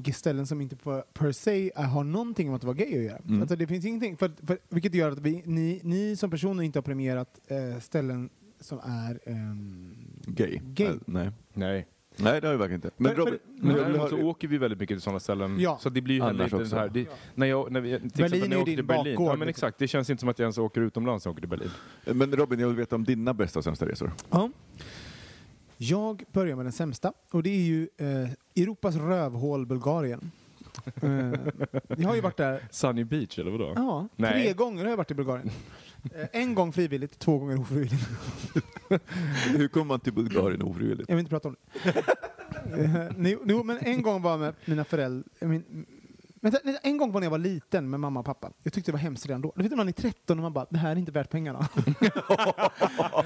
[0.06, 3.04] eh, ställen som inte på, per se är, har någonting med att vara gay att
[3.04, 3.18] göra.
[3.18, 3.40] Mm.
[3.40, 6.78] Alltså, det finns ingenting, för, för, vilket gör att vi, ni, ni som personer inte
[6.78, 8.30] har premierat eh, ställen
[8.60, 9.94] som är ehm,
[10.26, 10.60] Gay?
[10.64, 10.86] Gay.
[10.86, 11.30] Eh, nej.
[11.52, 11.86] Nej.
[12.16, 12.90] Nej, det har vi verkligen inte.
[12.96, 15.20] Men För- för- Robin, Men men däremot så har, åker vi väldigt mycket till sådana
[15.20, 15.60] ställen.
[15.60, 15.78] Ja.
[15.80, 16.88] Så det blir ju heller inte den här...
[16.88, 19.14] Det, när jag, när vi, till exempel Berlin när är jag din till Berlin.
[19.16, 19.66] bakgård, Ja men liksom.
[19.66, 21.70] exakt, det känns inte som att jag ens åker utomlands när jag åker till Berlin.
[22.04, 24.12] men Robin, jag vill veta om dina bästa och sämsta resor.
[24.30, 24.50] Ja.
[25.76, 30.30] Jag börjar med den sämsta och det är ju eh, Europas rövhål Bulgarien.
[31.02, 31.10] eh,
[31.98, 33.72] jag har ju varit där Sunny Beach eller vadå?
[33.76, 34.42] ja, Nej.
[34.44, 35.50] tre gånger har jag varit i Bulgarien.
[36.14, 38.08] Eh, en gång frivilligt, två gånger ofrivilligt.
[39.56, 41.08] Hur kommer man till Bulgarien ofrivilligt?
[41.08, 41.88] Jag vill inte prata om det.
[42.74, 45.24] Eh, jo, jo, men en gång var jag med mina föräldrar.
[45.40, 45.86] Min,
[46.82, 48.52] en gång var när jag var liten med mamma och pappa.
[48.62, 49.52] Jag tyckte det var hemskt redan då.
[49.56, 51.58] Du vet när man är 13 och man bara, det här är inte värt pengarna.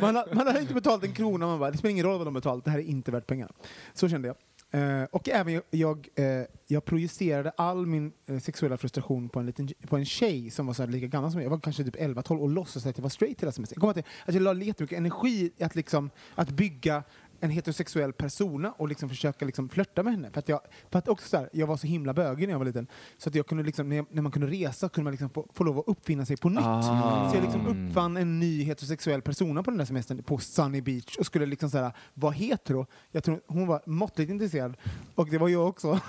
[0.01, 2.27] man, har, man har inte betalt en krona, man bara, det spelar ingen roll vad
[2.27, 3.53] de har betalt, det här är inte värt pengarna.
[3.95, 4.37] Så kände jag.
[4.75, 9.47] Eh, och även jag, jag, eh, jag projicerade all min eh, sexuella frustration på en,
[9.47, 11.45] liten, på en tjej som var så här lika gammal som jag.
[11.45, 13.77] Jag var kanske typ 11-12 och låtsades att jag var straight hela semestern.
[13.77, 17.03] Jag kommer att, att jag la jättemycket energi i att, liksom, att bygga
[17.45, 20.30] en heterosexuell persona och liksom försöka liksom flörta med henne.
[20.30, 22.59] För att, jag, för att också så här, jag var så himla bögig när jag
[22.59, 22.86] var liten.
[23.18, 25.47] Så att jag kunde liksom, när, jag, när man kunde resa kunde man liksom få,
[25.53, 26.64] få lov att uppfinna sig på nytt.
[26.64, 27.30] Ah.
[27.30, 31.16] Så jag liksom uppfann en ny heterosexuell persona på den där semestern på Sunny Beach
[31.16, 32.86] och skulle liksom så här, vara hetero.
[33.11, 34.76] Jag tror hon var måttligt intresserad
[35.14, 36.01] och det var jag också.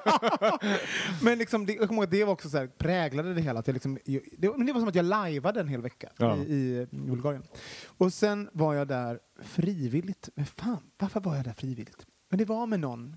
[1.22, 3.60] men liksom, det, jag kommer ihåg att det var också så här, präglade det hela.
[3.60, 3.98] Att jag liksom,
[4.38, 6.36] det, men det var som att jag lajvade en hel vecka Ja.
[6.36, 7.42] i, i Bulgarien.
[7.98, 10.28] Och sen var jag där frivilligt.
[10.34, 12.06] Men fan, varför var jag där frivilligt?
[12.28, 13.16] Men det var med någon.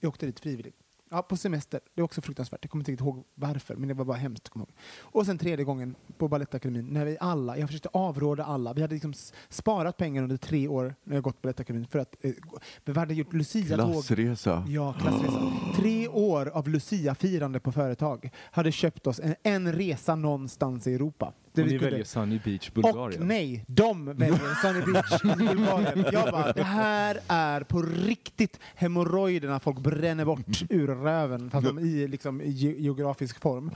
[0.00, 0.76] Jag åkte dit frivilligt.
[1.12, 1.80] Ja, på semester.
[1.94, 2.58] Det är också fruktansvärt.
[2.62, 4.50] Jag kommer inte riktigt ihåg varför, men det var bara hemskt.
[4.54, 4.70] Jag ihåg.
[4.98, 8.72] Och sen tredje gången på Balettakademin, när vi alla, jag försökte avråda alla.
[8.72, 9.14] Vi hade liksom
[9.48, 12.32] sparat pengar under tre år när jag gått Balettakademin för att eh,
[12.84, 13.92] vi hade gjort Lucia-tåg.
[13.92, 14.64] Klassresa.
[14.68, 15.52] Ja, klassresa.
[15.76, 21.32] Tre år av Lucia-firande på företag hade köpt oss en, en resa någonstans i Europa.
[21.60, 23.28] Och ni väljer Sunny Beach, och Bulgarien.
[23.28, 26.04] nej, de väljer Sunny Beach Bulgarien.
[26.12, 31.78] Jag bara, det här är på riktigt hemorrojderna folk bränner bort ur röven, fast de
[31.78, 33.70] i liksom, geografisk form.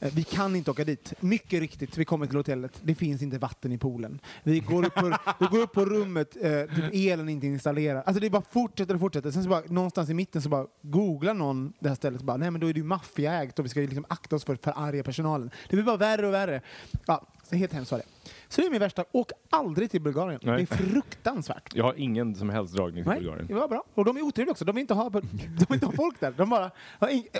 [0.00, 1.12] Eh, vi kan inte åka dit.
[1.20, 2.80] Mycket riktigt, vi kommer till hotellet.
[2.82, 4.20] Det finns inte vatten i poolen.
[4.42, 8.02] Vi går upp på, vi går upp på rummet, eh, typ elen är inte installerad.
[8.06, 9.30] Alltså det bara fortsätter och fortsätter.
[9.30, 12.36] Sen så bara, någonstans i mitten så bara googlar någon det här stället och bara,
[12.36, 14.54] nej men då är det ju maffiaägt och vi ska ju liksom akta oss för
[14.54, 15.50] att förarga personalen.
[15.68, 16.60] Det blir bara värre och värre.
[17.06, 18.04] Ja, så helt hemskt var det.
[18.50, 19.04] Så det är min värsta.
[19.12, 20.40] Åk aldrig till Bulgarien.
[20.42, 20.56] Nej.
[20.56, 21.74] Det är fruktansvärt.
[21.74, 23.46] Jag har ingen som helst dragning till Nej, Bulgarien.
[23.46, 23.84] det var bra.
[23.94, 24.64] Och de är otrevliga också.
[24.64, 25.20] De vill inte ha, de
[25.68, 26.34] vill inte ha folk där.
[26.36, 26.70] De bara,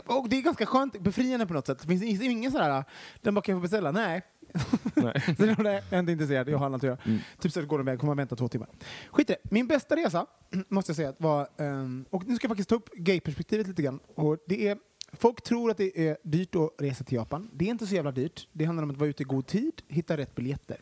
[0.07, 1.79] och det är ganska skönt, befriande på något sätt.
[1.83, 2.85] Det finns ingen sån här,
[3.21, 3.93] den bara kan jag få beställa?
[3.93, 4.23] Nej.
[4.95, 5.21] Nej.
[5.39, 6.99] så jag är inte intresserad, jag har annat att göra.
[7.05, 7.19] Mm.
[7.41, 8.69] Typ så att går de iväg, kommer man vänta två timmar.
[9.11, 9.51] Skit i det.
[9.51, 10.27] Min bästa resa,
[10.69, 14.01] måste jag säga, var, ehm, och nu ska jag faktiskt ta upp gay-perspektivet lite grann.
[14.15, 14.79] Och det är,
[15.13, 17.51] folk tror att det är dyrt att resa till Japan.
[17.53, 18.49] Det är inte så jävla dyrt.
[18.53, 20.77] Det handlar om att vara ute i god tid, hitta rätt biljetter.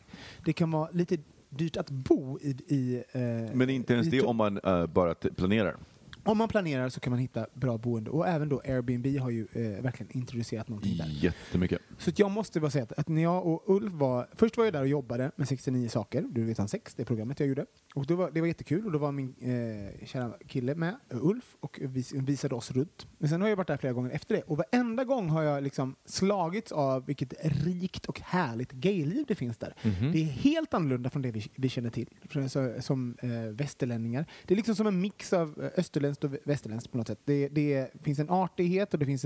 [0.45, 1.17] Det kan vara lite
[1.49, 2.49] dyrt att bo i...
[2.67, 3.21] i eh,
[3.55, 5.77] Men inte ens det om man eh, bara planerar.
[6.23, 8.09] Om man planerar så kan man hitta bra boende.
[8.11, 11.07] Och även då Airbnb har ju eh, verkligen introducerat någonting där.
[11.07, 11.81] Jättemycket.
[11.97, 14.27] Så jag måste bara säga att, att när jag och Ulf var...
[14.33, 16.25] Först var jag där och jobbade med 69 saker.
[16.29, 17.65] Du vet han 6, det programmet jag gjorde.
[17.95, 21.55] Och det var, det var jättekul och då var min eh, kära kille med, Ulf,
[21.59, 23.07] och vis, visade oss runt.
[23.17, 24.41] Men sen har jag varit där flera gånger efter det.
[24.41, 27.33] Och varenda gång har jag liksom slagits av vilket
[27.65, 29.73] rikt och härligt gayliv det finns där.
[29.83, 30.11] Mhm.
[30.11, 32.07] Det är helt annorlunda från det vi, vi känner till
[32.49, 34.25] så, som eh, västerlänningar.
[34.45, 35.69] Det är liksom som en mix av eh,
[36.09, 37.19] österländskt och vä- västerländskt på något sätt.
[37.25, 39.25] Det, det finns en artighet och det finns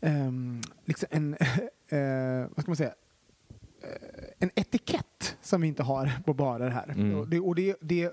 [0.00, 1.34] ehm, liksom en,
[1.88, 2.94] eh, vad ska man säga,
[3.82, 6.88] Eh, en etikett som vi inte har på barer här.
[6.88, 7.18] Mm.
[7.18, 8.10] Och det, och det, det, eh,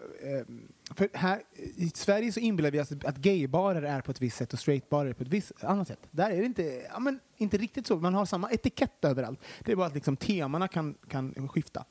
[0.95, 1.41] för här
[1.75, 5.09] I Sverige så inbillar vi oss att gaybarer är på ett visst sätt och straightbarer
[5.09, 5.99] är på ett visst annat sätt.
[6.11, 7.97] Där är det inte, ja, men, inte riktigt så.
[7.97, 9.39] Man har samma etikett överallt.
[9.59, 11.85] Det är bara att liksom, temana kan, kan skifta.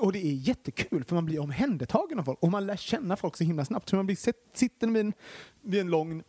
[0.00, 3.36] Och det är jättekul för man blir omhändertagen av folk och man lär känna folk
[3.36, 3.88] så himla snabbt.
[3.88, 5.12] Så man blir sett, sitter vid en,
[5.62, 6.22] vid en lång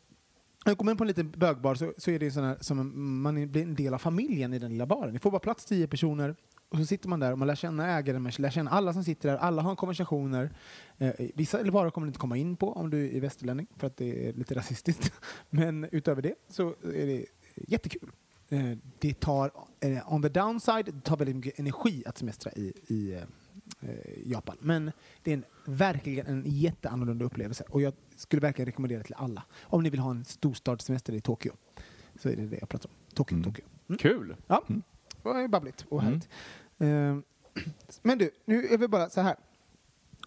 [0.65, 3.21] när jag kommer in på en liten bögbar så, så är det sån här, som
[3.21, 5.13] man blir en del av familjen i den lilla baren.
[5.13, 6.35] Det får bara plats tio personer
[6.69, 9.03] och så sitter man där och man lär känna ägaren, man lär känna alla som
[9.03, 10.53] sitter där, alla har konversationer.
[10.97, 13.87] Eh, vissa eller barer kommer du inte komma in på om du är västerlänning för
[13.87, 15.11] att det är lite rasistiskt.
[15.49, 18.11] Men utöver det så är det jättekul.
[18.49, 22.73] Eh, det tar, eh, on the downside, det tar väldigt mycket energi att semestra i,
[22.87, 23.23] i, eh,
[24.25, 24.57] Japan.
[24.59, 24.91] Men
[25.23, 29.43] det är en, verkligen en jätteannorlunda upplevelse och jag skulle verkligen rekommendera det till alla.
[29.61, 31.51] Om ni vill ha en storstadssemester i Tokyo
[32.19, 32.95] så är det det jag pratar om.
[33.13, 33.43] Tokyo, Mm.
[33.43, 33.65] Tokyo.
[33.89, 33.97] Mm.
[33.97, 34.35] Kul!
[34.47, 34.81] Ja, det
[35.23, 36.13] var babbligt och Mm.
[36.79, 37.25] härligt.
[37.57, 37.63] Eh,
[38.01, 39.35] men du, nu är vi bara så här.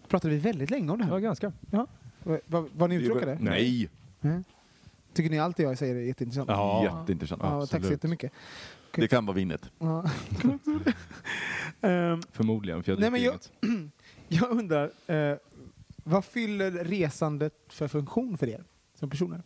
[0.08, 1.12] Pratade vi väldigt länge om det här?
[1.12, 1.52] Ja, ganska.
[1.70, 1.86] Ja.
[2.22, 3.38] Var, var, var ni uttråkade?
[3.40, 3.88] Nej!
[4.20, 4.42] Nej.
[5.14, 6.48] Tycker ni allt jag säger är jätteintressant?
[6.48, 6.84] Ja.
[6.84, 7.42] Jätteintressant.
[7.44, 8.32] Ja, tack så jättemycket.
[8.96, 9.70] Det kan vara vinet.
[9.78, 10.04] Ja.
[11.80, 13.22] Ehm, Förmodligen, för jag Nej, men
[14.28, 15.36] jag- undrar, eh,
[16.04, 19.42] vad fyller resandet för funktion för er som personer?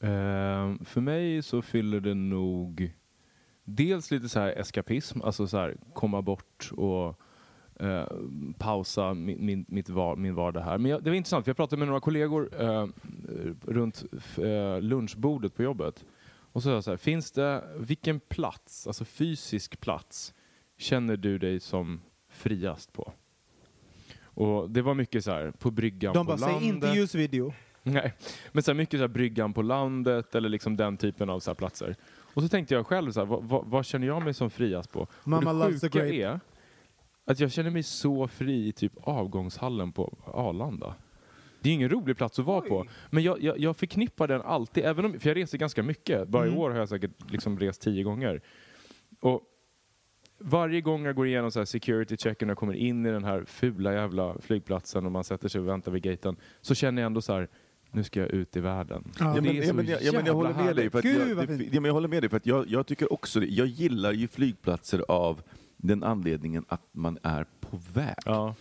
[0.00, 2.92] Ehm, för mig så fyller det nog
[3.64, 7.20] dels lite så här eskapism, alltså så här komma bort och
[7.80, 8.06] eh,
[8.58, 10.78] pausa min, min, mitt var, min vardag här.
[10.78, 12.86] Men jag, det var intressant, för jag pratade med några kollegor eh,
[13.62, 14.04] runt
[14.38, 16.04] eh, lunchbordet på jobbet.
[16.54, 20.34] Och så så här, finns det, vilken plats, alltså fysisk plats,
[20.78, 23.12] känner du dig som friast på?
[24.22, 26.68] Och det var mycket så här, på bryggan De på bara, säg landet.
[26.68, 27.52] inte ljusvideo.
[27.82, 28.14] Nej,
[28.52, 31.50] men så här mycket så här bryggan på landet eller liksom den typen av så
[31.50, 31.96] här platser.
[32.34, 34.92] Och så tänkte jag själv, så här, vad, vad, vad känner jag mig som friast
[34.92, 35.06] på?
[35.24, 36.40] Mamma och det loves sjuka är
[37.24, 40.94] att jag känner mig så fri i typ avgångshallen på Arlanda.
[41.64, 42.86] Det är ingen rolig plats att vara på.
[43.10, 46.28] Men jag, jag, jag förknippar den alltid, även om, för jag reser ganska mycket.
[46.28, 46.54] Bara Mm.
[46.54, 48.40] i år har jag säkert liksom rest tio gånger.
[49.20, 49.42] Och
[50.38, 53.44] varje gång jag går igenom så security checken och jag kommer in i den här
[53.44, 57.20] fula jävla flygplatsen och man sätter sig och väntar vid gaten så känner jag ändå
[57.22, 57.48] så här,
[57.90, 59.04] nu ska jag ut i världen.
[59.18, 59.34] Ja.
[59.34, 60.90] Men, ja, men, jag- ja, men jag håller med dig.
[60.90, 61.74] För att Gud, jag, vad det, fint.
[61.74, 63.46] ja, men jag håller med dig för att jag, jag tycker också det.
[63.46, 65.42] Jag gillar ju flygplatser av
[65.76, 68.14] den anledningen att man är på väg.
[68.24, 68.54] Ja.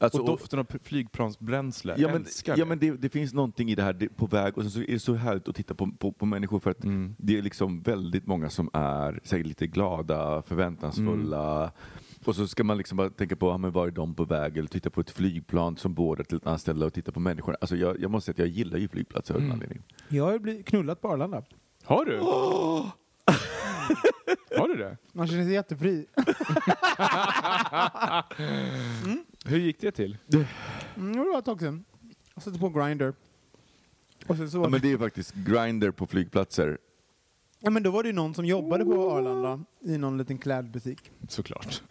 [0.00, 2.64] Alltså, och doften av flygplansbränsle, Ja, men, ja, det.
[2.64, 4.86] men det, det finns någonting i det här det, på väg och sen så är
[4.86, 7.14] det så härligt att titta på, på, på människor för att Mm.
[7.18, 11.70] det är liksom väldigt många som är säkert lite glada, förväntansfulla Mm.
[12.24, 14.56] och så ska man liksom bara tänka på, ja, men var är de på väg?
[14.56, 17.58] Eller titta på ett flygplan som bådar till ett annat ställe och titta på människorna.
[17.60, 19.52] Alltså jag, jag måste säga att jag gillar ju flygplatser av Mm.
[19.52, 19.84] anledningen.
[20.08, 21.42] Jag har blivit knullat på Arlanda.
[21.84, 22.18] Har du?
[24.58, 24.96] Har du det?
[25.12, 26.06] Man känner sig jättefri.
[29.48, 30.16] Hur gick det till?
[30.96, 31.84] Mm, det var ett tag sedan.
[32.34, 33.12] Jag satte på Grindr.
[34.26, 36.78] Och sen så var Ja, men det är faktiskt grinder på flygplatser.
[37.60, 41.10] Ja, men då var det ju någon som jobbade på Arlanda i någon liten klädbutik.
[41.28, 41.82] Såklart.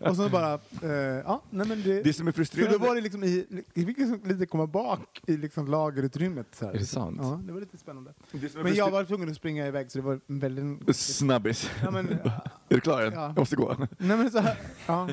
[0.00, 0.90] Och så bara, eh,
[1.24, 2.02] ja, nej men det...
[2.02, 2.78] Det som är så frustrerande...
[2.78, 6.46] då var det liksom i, jag fick liksom lite komma bak i liksom lagerutrymmet.
[6.52, 6.72] Så här.
[6.72, 7.18] Är det sant?
[7.22, 8.14] Ja, det var lite spännande.
[8.62, 10.96] Men jag var tvungen att springa iväg så det var en väldigt...
[10.96, 11.70] Snabbis.
[11.82, 12.08] Ja, men,
[12.68, 13.12] Är du klar än?
[13.12, 13.22] Ja.
[13.26, 13.76] Jag måste gå.
[13.98, 15.08] nej men så här, ja.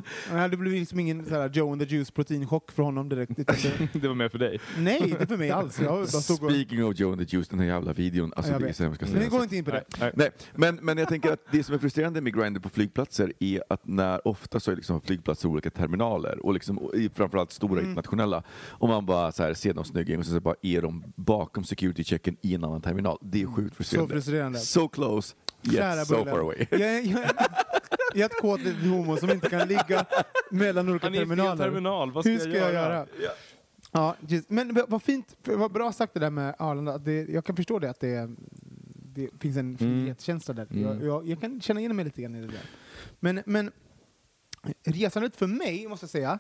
[0.48, 3.36] Det blev liksom ingen så här Joe and the Juice proteinchock för honom direkt.
[3.94, 4.60] det- var med för dig.
[4.78, 5.80] Nej, inte för mig alls.
[5.80, 6.52] Jag bara stod och...
[6.52, 8.34] Speaking of Joe and the Juice, den här jävla videon.
[8.36, 9.30] Alltså, Jag hemskt att Men vi säga.
[9.30, 9.84] går inte in på det.
[10.00, 10.12] Nej.
[10.16, 13.64] Nej, men, men jag tänker att det som är frustrerande med Grindr på flygplatser är
[13.70, 17.90] att när ofta så är liksom flygplatser olika terminaler och liksom, och framförallt stora Mm.
[17.90, 21.14] internationella och man bara så här, ser någon snygging och så, så bara är de
[21.16, 23.18] bakom security checken i en annan terminal.
[23.22, 24.14] Det är sjukt Så frustrerande.
[24.14, 24.60] frustrerande.
[24.60, 25.36] So close,
[25.72, 26.66] yet so far away.
[26.72, 27.30] Jag är, jag
[28.16, 30.06] jag ett kåt litet homo som inte kan ligga
[30.52, 31.64] mellan olika Han är i fel terminaler.
[31.66, 33.06] terminal, vad ska, Hur ska jag göra?
[33.92, 36.98] Ja, just, men vad fint, vad bra sagt det där med Arlanda.
[36.98, 38.30] Det, jag kan förstå det att det,
[39.14, 40.68] det finns en frihetskänsla där.
[40.72, 40.84] Mm.
[40.84, 42.70] Jag, jag, jag kan känna igen mig lite grann i det där.
[43.20, 43.72] Men, men
[44.84, 46.40] resandet för mig, måste jag säga,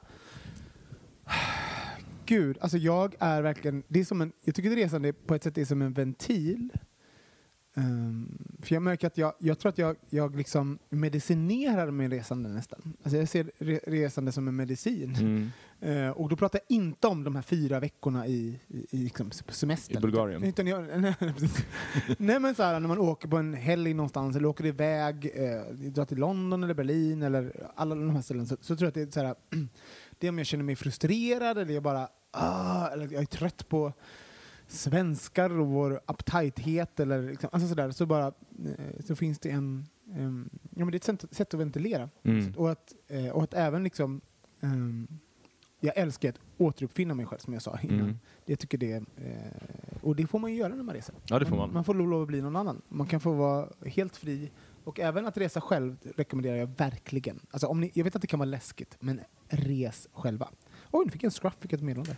[2.25, 5.43] Gud, alltså jag är verkligen, det är som en, jag tycker att resande på ett
[5.43, 6.69] sätt är som en ventil.
[7.79, 8.27] Ehm,
[8.61, 12.93] för jag märker att jag, jag tror att jag, jag liksom medicinerar med resande nästan.
[13.03, 15.15] Alltså jag ser re, resande som en medicin.
[15.15, 15.51] Mm.
[15.81, 19.31] Eh, och då pratar jag inte om de här fyra veckorna i, i, i liksom
[19.31, 19.97] semestern.
[19.97, 20.43] I Bulgarien.
[20.43, 21.15] Utan jag, nej,
[22.17, 25.73] nej men så här, när man åker på en helg någonstans eller åker iväg, eh,
[25.73, 28.93] drar till London eller Berlin eller alla de här ställen så, så tror jag att
[28.93, 29.35] det är så här,
[30.19, 33.69] det är om jag känner mig frustrerad eller jag bara, ah, eller jag är trött
[33.69, 33.93] på
[34.69, 39.85] svenskar och vår uptighthet eller liksom, alltså sådär, så bara eh, så finns det en,
[40.13, 42.09] em, ja men det är ett sätt, sätt att ventilera.
[42.23, 42.53] Mm.
[42.57, 44.21] Och, att, eh, och att även liksom
[44.61, 45.07] em,
[45.79, 47.99] jag älskar att återuppfinna mig själv som jag sa innan.
[47.99, 48.19] Mm.
[48.45, 49.03] Jag tycker det, eh,
[50.01, 51.15] och det får man ju göra när man reser.
[51.25, 51.73] Ja, det får man.
[51.73, 52.81] Man får lov att bli någon annan.
[52.87, 54.51] Man kan få vara helt fri.
[54.83, 57.39] Och även att resa själv rekommenderar jag verkligen.
[57.51, 60.49] Alltså om ni, jag vet att det kan vara läskigt, men res själva.
[60.91, 62.15] Oj, nu fick jag en scruff, fick ett meddelande.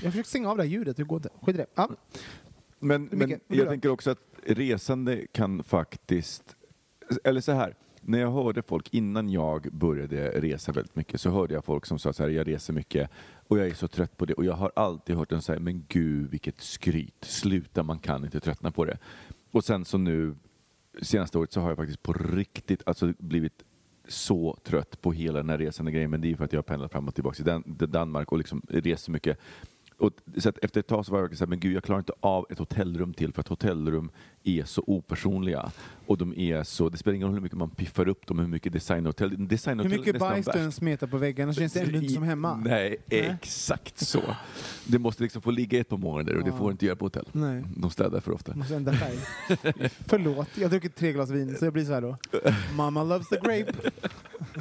[0.00, 1.28] Jag försöker stänga av det här ljudet, hur går det?
[1.42, 1.66] Skit i det.
[1.74, 1.90] Ja.
[2.78, 6.56] Men, men jag tänker också att resande kan faktiskt,
[7.24, 11.54] eller så här, när jag hörde folk innan jag började resa väldigt mycket så hörde
[11.54, 13.10] jag folk som sa så här, jag reser mycket
[13.48, 15.84] och jag är så trött på det och jag har alltid hört dem säga, men
[15.88, 18.98] gud vilket skryt, sluta man kan inte tröttna på det.
[19.50, 20.34] Och sen så nu,
[21.02, 23.62] senaste året så har jag faktiskt på riktigt alltså blivit
[24.08, 26.62] så trött på hela den här resande grejen, men det är för att jag har
[26.62, 29.38] pendlat fram och tillbaka till Dan Danmark och liksom rest så mycket.
[29.96, 31.84] Och så att efter ett tag så var jag verkligen så här, men gud jag
[31.84, 34.10] klarar inte av ett hotellrum till för att hotellrum
[34.42, 35.72] är så opersonliga.
[36.12, 38.46] Och de är så, det spelar ingen roll hur mycket man piffar upp dem, hur
[38.46, 41.98] mycket designhotell, designhotell Hur mycket bajs du än smetar på väggarna så känns det ändå
[41.98, 42.56] inte som hemma.
[42.64, 44.20] Nej, exakt så.
[44.86, 46.56] Det måste liksom få ligga ett par månader och det Ja.
[46.58, 47.28] får inte göra på hotell.
[47.32, 47.64] Nej.
[47.76, 48.54] De städar för ofta.
[48.56, 49.18] Måste ändra färg.
[50.06, 52.16] Förlåt, jag har druckit tre glas vin så jag blir så här då.
[52.76, 53.72] Mamma loves the grape.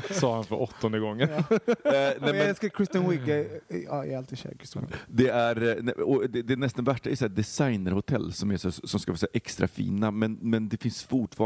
[0.11, 1.29] Sa han för åttonde gången.
[1.33, 3.21] Och nej, jag men älskar Kristen Wiig.
[3.27, 4.95] Jag, ja, jag är alltid kär i Kristen Wiig.
[5.07, 5.93] det, är, eh, nej,
[6.29, 9.27] det, det nästan värsta är så här designerhotell som, är så, som ska vara så
[9.33, 11.40] extra fina men, men det finns fortfarande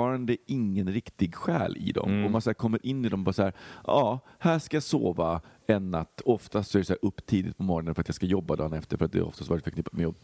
[0.46, 2.10] ingen riktig själ i dem.
[2.10, 2.26] Mm.
[2.26, 4.76] Och man så här kommer in i dem och bara så här, ja, här ska
[4.76, 6.22] jag sova en natt.
[6.26, 8.56] Oftast så är det så här upp tidigt på morgonen för att jag ska jobba
[8.56, 10.16] dagen efter för att det är oftast varit förknippat med jobb.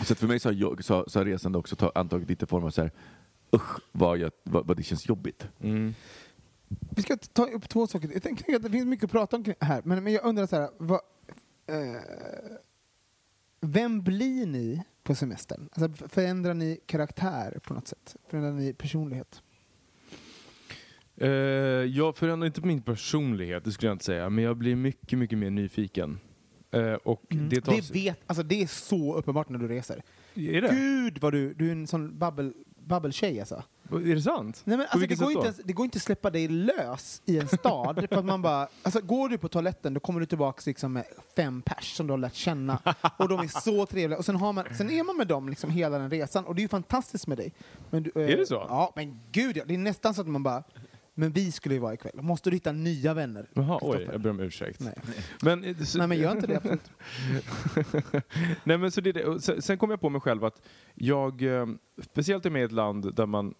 [0.00, 2.46] Så att för mig så har, jag, så, så har resande också ta, antagit lite
[2.46, 2.90] form av så här,
[3.54, 5.48] usch vad, jag, vad, vad det känns jobbigt.
[5.60, 5.94] Mm.
[6.96, 8.10] Vi ska ta upp två saker.
[8.12, 10.56] Jag tänker att det finns mycket att prata om här, men, men jag undrar så
[10.56, 11.00] här, vad,
[11.66, 12.00] eh,
[13.60, 15.68] vem blir ni på semestern?
[15.72, 18.16] Alltså, förändrar ni karaktär på något sätt?
[18.28, 19.42] Förändrar ni personlighet?
[21.16, 21.28] Eh,
[21.84, 25.38] jag förändrar inte min personlighet, det skulle jag inte säga, men jag blir mycket, mycket
[25.38, 26.18] mer nyfiken.
[26.70, 30.02] Eh, och det tar Det, vet, alltså, det är så uppenbart när du reser.
[30.34, 30.68] Är det?
[30.68, 32.54] Gud vad du, du är en sån babbel,
[32.90, 33.62] babbeltjej alltså.
[33.92, 34.62] Är det sant?
[34.64, 37.38] Nej, men alltså, det, går inte ens, det går inte att släppa dig lös i
[37.38, 38.06] en stad.
[38.08, 41.04] för att man bara, alltså, går du på toaletten då kommer du tillbaka liksom, med
[41.36, 42.78] fem pers som du har lärt känna.
[43.16, 44.18] Och de är så trevliga.
[44.18, 46.44] Och sen, har man, sen är man med dem liksom, hela den resan.
[46.44, 47.52] Och det är ju fantastiskt med dig.
[47.90, 48.66] Men du, eh, Är det så?
[48.68, 49.64] Ja, men gud ja.
[49.66, 50.62] Det är nästan så att man bara,
[51.20, 52.12] men vi skulle ju vara ikväll.
[52.22, 53.48] Måste du hitta nya vänner?
[53.54, 54.80] Jaha, oj, jag ber om ursäkt.
[54.80, 54.94] Nej.
[55.42, 56.56] Men, eh, så, Nej, men gör inte det.
[56.56, 56.90] Absolut.
[58.64, 59.40] Nej, men så det, är det.
[59.40, 60.62] Sen, sen kom jag på mig själv att
[60.94, 61.66] jag, eh,
[62.02, 63.54] speciellt är med i ett land där man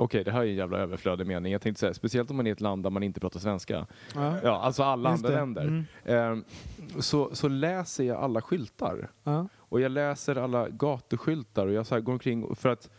[0.00, 1.52] Okej, det här är en jävla överflödig mening.
[1.52, 3.86] Jag tänkte säga, speciellt om man är i ett land där man inte pratar svenska.
[4.14, 4.36] Ja.
[4.42, 5.40] Ja, alltså alla Just andra det.
[5.40, 5.84] länder.
[6.04, 6.38] Mm.
[6.38, 9.10] Eh, så, så läser jag alla skyltar.
[9.24, 9.48] Ja.
[9.56, 12.90] Och jag läser alla gatuskyltar och jag så här går omkring för att,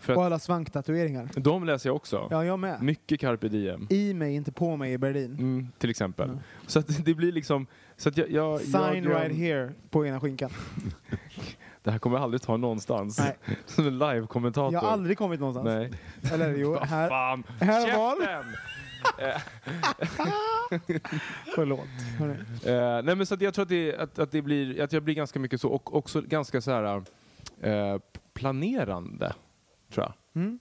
[0.00, 1.28] för Och alla svanktatueringar.
[1.34, 2.28] de läser jag också.
[2.30, 2.82] Ja, jag med.
[2.82, 3.86] Mycket carpe diem.
[3.90, 5.32] I mig, inte på mig i Berlin.
[5.38, 6.30] Mm, till exempel.
[6.34, 6.38] Ja.
[6.66, 7.66] Så att det blir liksom...
[7.96, 10.50] Så att jag, jag, Sign jag, right here på ena skinkan.
[11.82, 13.18] Det här kommer jag aldrig ta någonstans.
[13.18, 13.36] Nej.
[13.66, 14.72] Som en live-kommentator.
[14.72, 15.64] Jag har aldrig kommit någonstans.
[15.64, 15.90] Nej.
[16.32, 17.08] Eller jo, här.
[17.08, 17.44] fan!
[17.60, 18.44] här Käften!
[21.54, 21.80] Förlåt.
[22.66, 25.02] Eh, nej men så att jag tror att det, att, att det blir, att jag
[25.02, 27.02] blir ganska mycket så och också ganska så här
[27.60, 27.98] eh,
[28.34, 29.32] planerande,
[29.90, 30.42] tror jag.
[30.42, 30.58] Mm.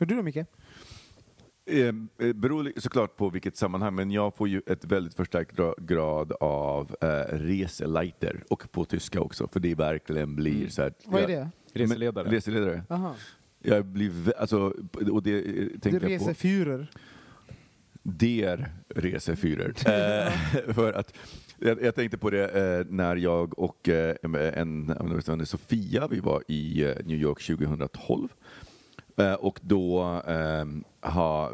[0.00, 0.36] Och du då Micke?
[0.36, 0.46] Eh,
[2.18, 6.32] eh, beror såklart på vilket sammanhang, men jag får ju ett väldigt förstärkt gra- grad
[6.40, 7.06] av eh,
[7.38, 10.92] reseleiter och på tyska också, för det verkligen blir så här.
[11.04, 11.40] Vad är jag-
[11.72, 11.80] det?
[11.80, 12.24] Reseledare.
[12.24, 12.82] Men- Reseledare.
[12.88, 13.14] Aha.
[13.62, 14.74] Jag blir, alltså,
[15.12, 16.30] och det eh, tänker jag på.
[16.34, 16.86] Führer.
[18.02, 19.68] Der Resefyrer.
[19.86, 21.14] eh, för att
[21.58, 22.48] jag, jag tänkte på det
[22.78, 28.28] eh, när jag och eh, en, en Sofia, vi var i eh, New York 2012.
[29.16, 31.50] Eh, och då ehm, eh, ha,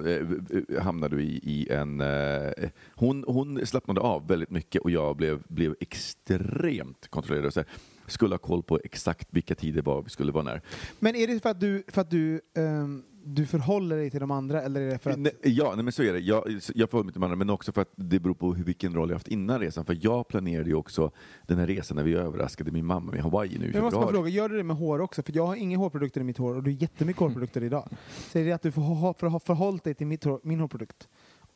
[0.81, 2.01] hamnade vi i en...
[2.01, 7.47] Eh, hon, hon slappnade av väldigt mycket och jag blev, blev extremt kontrollerad.
[7.47, 7.69] Och så här,
[8.13, 10.63] skulle ha koll på exakt vilka tider var vi skulle vara när.
[10.99, 14.31] Men är det för att du, för att du, ehm, du förhåller dig till de
[14.31, 15.19] andra eller är det för att...
[15.19, 16.19] Nej, ja, nej, men så är det.
[16.19, 18.65] Jag, jag förhåller mig till de andra, men också för att det beror på hur,
[18.65, 19.85] vilken roll jag haft innan resan.
[19.85, 21.11] För jag planerade ju också
[21.47, 24.07] den här resan när vi överraskade min mamma med Hawaii nu i Jag måste bara
[24.07, 24.15] februari.
[24.15, 25.23] fråga, gör du det med hår också?
[25.23, 27.89] För jag har inga hårprodukter i mitt hår och du har jättemycket hårprodukter idag.
[28.33, 31.09] Så är det att du för har förhållit dig till mitt hår, min hårprodukt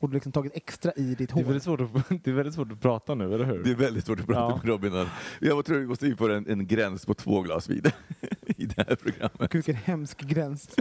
[0.05, 1.43] och du liksom tagit extra i ditt Det är, hår?
[1.43, 3.65] väldigt svårt att, det är väldigt svårt att prata nu, eller hur?
[3.65, 4.57] Det är väldigt svårt att prata Ja.
[4.57, 5.07] med Robin.
[5.41, 7.83] Jag tror vi måste införa en, en gräns på två glas vin
[8.47, 9.39] i det här programmet.
[9.39, 10.77] Gud, vilken hemsk gräns.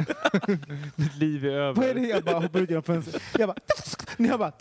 [0.95, 1.73] Mitt liv är över.
[1.73, 2.01] Vad är det?
[2.07, 3.21] Jag bara hoppar ut genom fönstret.
[3.39, 3.57] Jag bara...
[4.17, 4.51] Ni har bara...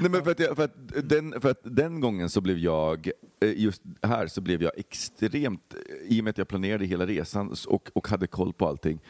[0.00, 0.74] Nej, men för, att jag, för, att
[1.08, 3.10] den, för att den gången så blev jag,
[3.40, 5.74] eh, just här så blev jag extremt,
[6.04, 9.00] i och med att jag planerade hela resan och, och hade koll på allting,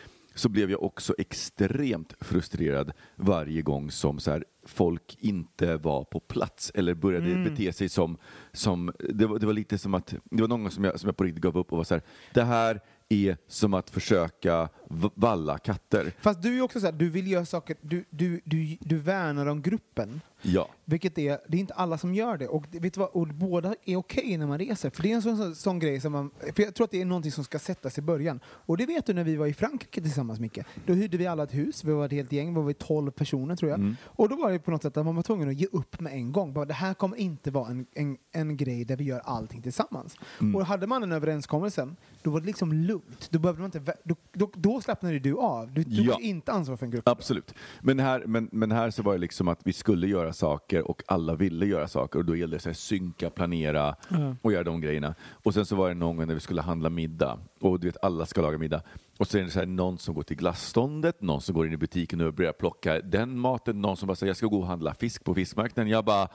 [0.41, 6.21] så blev jag också extremt frustrerad varje gång som så här, folk inte var på
[6.21, 8.17] plats eller började bete sig som,
[8.53, 11.09] som det, var, det var lite som att, det var någon gång som jag, som
[11.09, 12.03] jag på riktigt gav upp och var så här,
[12.35, 14.69] det här är som att försöka
[15.15, 16.13] valla katter.
[16.21, 19.47] Fast du är också så här, du vill göra saker, du, du, du, du värnar
[19.47, 20.21] om gruppen.
[20.43, 20.69] Ja.
[20.85, 22.49] Vilket är, det är inte alla som gör det.
[22.49, 24.91] Och, vet du vad, och båda är okej när man reser.
[24.91, 27.01] För det är en sån, sån, sån grej som man, för jag tror att det
[27.01, 28.41] är någonting som ska sättas i början.
[28.47, 30.59] Och det vet du när vi var i Frankrike tillsammans Micke.
[30.87, 33.57] Då hyrde vi alla ett hus, vi var ett helt gäng, vi var 12 personer
[33.57, 33.95] tror jag.
[34.05, 36.13] Och då var det på något sätt att man var tvungen att ge upp med
[36.13, 36.53] en gång.
[36.53, 40.17] Bara, det här kommer inte vara en, en, en grej där vi gör allting tillsammans.
[40.55, 43.29] Och hade man den överenskommelsen, då var det liksom lugnt.
[43.31, 44.51] Då, behövde man inte, vä- då, då,
[44.81, 45.73] då slappnade du av.
[45.73, 46.19] Du tog Ja.
[46.21, 47.09] inte ansvar för en grupp.
[47.09, 47.55] Absolut.
[47.81, 51.03] Men här, men, men här så var det liksom att vi skulle göra saker och
[51.07, 53.97] alla ville göra saker och då gällde det här, synka, planera
[54.43, 55.15] och göra de grejerna.
[55.31, 58.05] Och sen så var det någon gång när vi skulle handla middag och du vet
[58.05, 58.83] alla ska laga middag.
[59.19, 61.73] Och så är det så här, någon som går till glasståndet, någon som går in
[61.73, 64.67] i butiken och börjar plocka den maten, någon som bara säger jag ska gå och
[64.67, 65.91] handla fisk på fiskmarknaden.
[65.91, 66.29] Jag bara,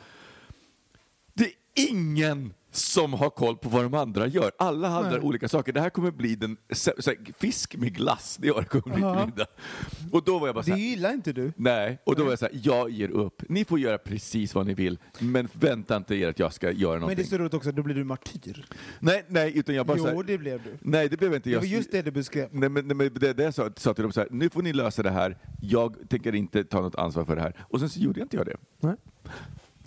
[1.34, 4.52] det ingen som har koll på vad de andra gör.
[4.58, 5.28] Alla handlar Nej.
[5.28, 5.74] olika saker.
[5.74, 6.58] Det här kommer bli den,
[7.38, 9.46] fisk med glass, det är det kommer bli till middag.
[10.12, 11.52] Och då var jag bara så Det gillar inte du.
[11.56, 13.42] Nej, och då var jag så här, jag ger upp.
[13.50, 16.92] Ni får göra precis vad ni vill, men vänta inte er att jag ska göra
[16.92, 17.26] Men det är någonting.
[17.26, 18.66] så roligt också, då blir du martyr.
[19.00, 20.78] Nej, nej, utan jag bara så Jo, här, det blev du.
[20.82, 21.60] Nej, det blev inte Det jag.
[21.60, 22.48] var just det du beskrev.
[22.52, 24.62] Nej, men, nej, men det, det jag sa, sa till dem så här, nu får
[24.62, 27.54] ni lösa det här, jag tänker inte ta något ansvar för det här.
[27.70, 28.58] Och sen så gjorde jag inte jag det.
[28.80, 28.96] Nej.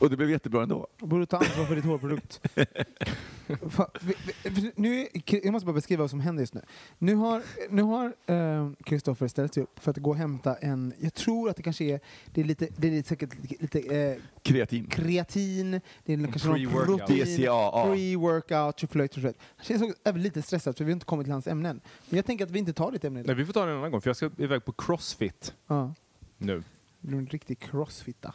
[0.01, 0.86] Och det blev jättebra ändå.
[0.99, 2.40] Borde ta ansvar för ditt hårprodukt.
[3.70, 4.14] Fan, vi-
[4.51, 6.61] vi- nu, jag måste bara beskriva vad som händer just nu.
[6.99, 10.92] Nu har nu har eh, Kristoffer ställt sig upp för att gå och hämta en,
[11.01, 12.01] jag tror att det kanske är,
[12.34, 14.86] det är lite, det är lite, säkert lite, eh, Kreatin.
[14.86, 15.70] kreatin,
[16.05, 16.84] det är kanske någon pre-workout.
[16.99, 17.86] protein, DCAA.
[17.86, 19.14] pre-workout, tjoflöjt.
[19.16, 19.32] Han
[19.62, 21.80] känns också även lite stressad för vi har inte kommit till hans ämnen.
[22.09, 23.34] Men jag tänker att vi inte tar ditt ämne Nej, idag.
[23.34, 25.94] vi får ta det en annan gång för jag ska iväg på crossfit Ja,
[26.38, 26.62] nu.
[27.01, 28.34] du är en riktig crossfitta.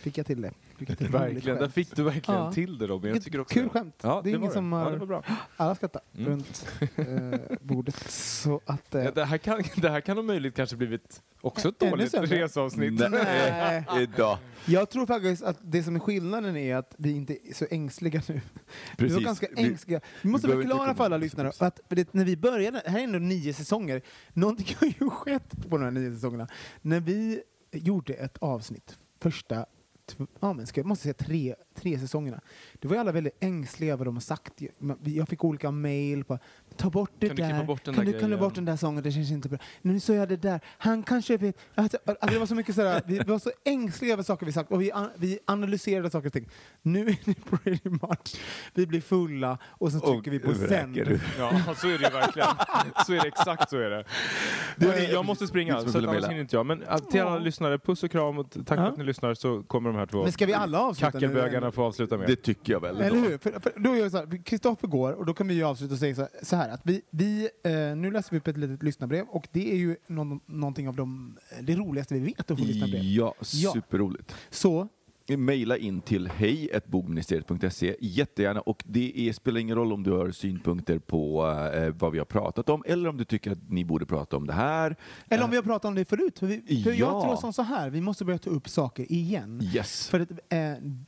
[0.00, 0.52] Fick jag till det.
[0.76, 2.52] Fick jag till Verkligen, där fick du verkligen Ja.
[2.52, 3.14] till det Robin.
[3.14, 3.70] Jag tycker också kul det.
[3.70, 3.94] skämt.
[4.02, 4.76] Ja, det är det ingen som det.
[4.76, 4.84] har...
[4.84, 5.22] Ja, det var bra.
[5.56, 6.28] Alla skrattar Mm.
[6.30, 6.66] runt
[6.96, 8.10] eh, bordet.
[8.12, 8.94] Så att...
[8.94, 12.10] Eh, Ja, det, här kan, det här kan om möjligt kanske blivit också ett dåligt
[12.10, 12.42] sämre.
[12.42, 13.02] resavsnitt.
[13.10, 13.84] Nej.
[14.00, 14.38] Idag.
[14.66, 18.22] jag tror faktiskt att det som är skillnaden är att vi inte är så ängsliga
[18.28, 18.34] nu.
[18.34, 19.24] Vi var Precis.
[19.24, 20.00] ganska Vi- ängsliga.
[20.22, 23.18] Vi måste inte förklara för alla lyssnare att det, när vi började, här är ändå
[23.18, 24.02] nio säsonger,
[24.32, 26.48] någonting har ju skett på de här nio säsongerna.
[26.82, 29.66] När vi gjorde ett avsnitt, första
[30.40, 32.40] Ja, men ska, jag måste säga tre, tre säsongerna.
[32.78, 34.62] Det var ju alla väldigt ängsliga över vad de har sagt.
[35.04, 36.38] Jag fick olika mail på
[36.76, 37.50] ta bort det Kan du där.
[37.50, 38.38] klippa bort kan där du, du grejen?
[38.38, 39.02] bort den där sången?
[39.02, 39.58] Det känns inte bra.
[39.82, 40.60] Nu sa jag det där.
[40.78, 41.56] Han kanske vet.
[41.74, 43.02] Alltså, alltså, det var så mycket sådär.
[43.06, 46.32] Vi var så ängsliga över saker vi sagt och vi, an, vi analyserade saker och
[46.32, 46.48] ting.
[46.82, 48.40] Nu är det pretty much.
[48.74, 50.96] Vi blir fulla och så trycker vi på sänd.
[51.38, 52.48] Ja, så är det ju verkligen.
[53.06, 54.04] Så är det, exakt så är det.
[54.86, 56.66] Hörrni, jag måste springa, så annars hinner inte jag.
[56.66, 59.62] Men äh, till alla lyssnare, puss och kram och tack för att ni lyssnar så
[59.62, 61.65] kommer de här två Men ska vi alla avsluta nu?
[61.70, 62.28] Kackelbögarna få avsluta med.
[62.28, 62.96] Det tycker jag väl.
[63.00, 63.38] Eller hur?
[63.38, 65.98] För, för då gör så här, Kristoffer går och då kan vi ju avsluta och
[66.00, 69.26] säga så, så här att vi, vi eh, nu läser vi upp ett litet lyssnarbrev
[69.28, 73.02] och det är ju någon, någonting av de, det roligaste vi vet att få lyssnarbrev.
[73.02, 73.72] Ja, Ja.
[73.72, 74.34] superroligt.
[74.50, 74.88] Så,
[75.28, 80.98] Maila in till hej.bogministeriet.se jättegärna och det är, spelar ingen roll om du har synpunkter
[80.98, 84.36] på eh, vad vi har pratat om eller om du tycker att ni borde prata
[84.36, 84.96] om det här.
[85.28, 86.38] eller om vi har pratat om det förut.
[86.38, 87.22] För, vi, för jag Ja.
[87.22, 89.60] tror som så här, vi måste börja ta upp saker igen.
[89.74, 90.08] Yes.
[90.08, 90.58] För att eh,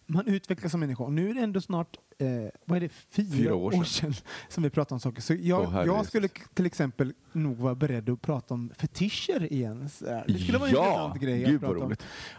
[0.06, 2.28] man utvecklas som människa och nu är det ändå snart, eh,
[2.64, 3.84] vad är det, fyra, Fyra år år sedan.
[3.84, 4.14] sedan
[4.48, 5.22] som vi pratar om saker.
[5.22, 9.88] Så jag, herre jag skulle till exempel nog vara beredd att prata om fetischer igen.
[10.26, 11.94] Det skulle vara en Ja, intressant grej att gud prata om.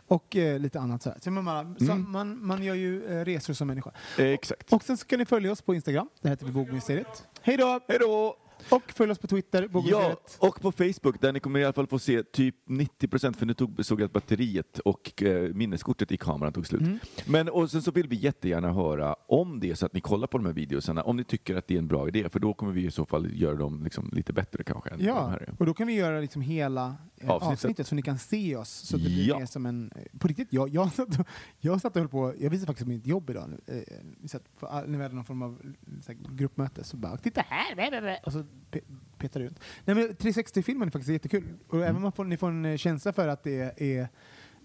[0.07, 1.17] Och eh, lite annat så här.
[1.21, 2.11] Så man, så Mm.
[2.11, 3.91] man, man gör ju eh, resor som människa.
[4.17, 4.73] Exakt.
[4.73, 7.23] Och sen så kan ni följa oss på Instagram, det heter vi Bogministeriet.
[7.41, 7.79] Hej då!
[7.87, 8.37] Hej då!
[8.71, 11.87] Och följ oss på Twitter, Ja, och på Facebook där ni kommer i alla fall
[11.87, 16.17] få se typ 90% för nu tog, såg jag att batteriet och eh, minneskortet i
[16.17, 16.81] kameran tog slut.
[16.81, 16.99] Mm.
[17.27, 20.27] Men och sen så vill vi jättegärna höra om det är så att ni kollar
[20.27, 22.53] på de här videorna, om ni tycker att det är en bra idé, för då
[22.53, 24.89] kommer vi i så fall göra dem liksom lite bättre kanske.
[24.89, 25.53] Än de Ja, här är.
[25.59, 27.53] och då kan vi göra liksom hela eh, Avsnittet.
[27.53, 27.87] avsnittet.
[27.87, 28.69] så ni kan se oss.
[28.69, 29.39] Så det blir Ja.
[29.39, 29.91] mer som en...
[29.95, 31.25] eh, På riktigt, jag, jag, satt, och-
[31.59, 32.33] jag satt och höll på...
[32.39, 33.49] Jag visade faktiskt mitt jobb idag.
[33.49, 33.75] nu.
[33.77, 35.61] Eh, Vi satt på, all- när vi hade någon form av
[36.01, 37.75] så här, gruppmöte så bara titta här!
[37.75, 38.79] bä, bä, bä", Och så pe,
[39.17, 39.59] petade ut.
[39.85, 41.43] Nej men 360-filmen är faktiskt jättekul.
[41.67, 41.87] Och Mm.
[41.89, 44.07] även man får, ni får en eh, känsla för att det är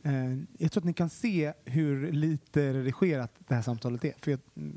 [0.03, 4.12] eh, jag tror att ni kan se hur lite redigerat det här samtalet är.
[4.18, 4.76] För jag, mm,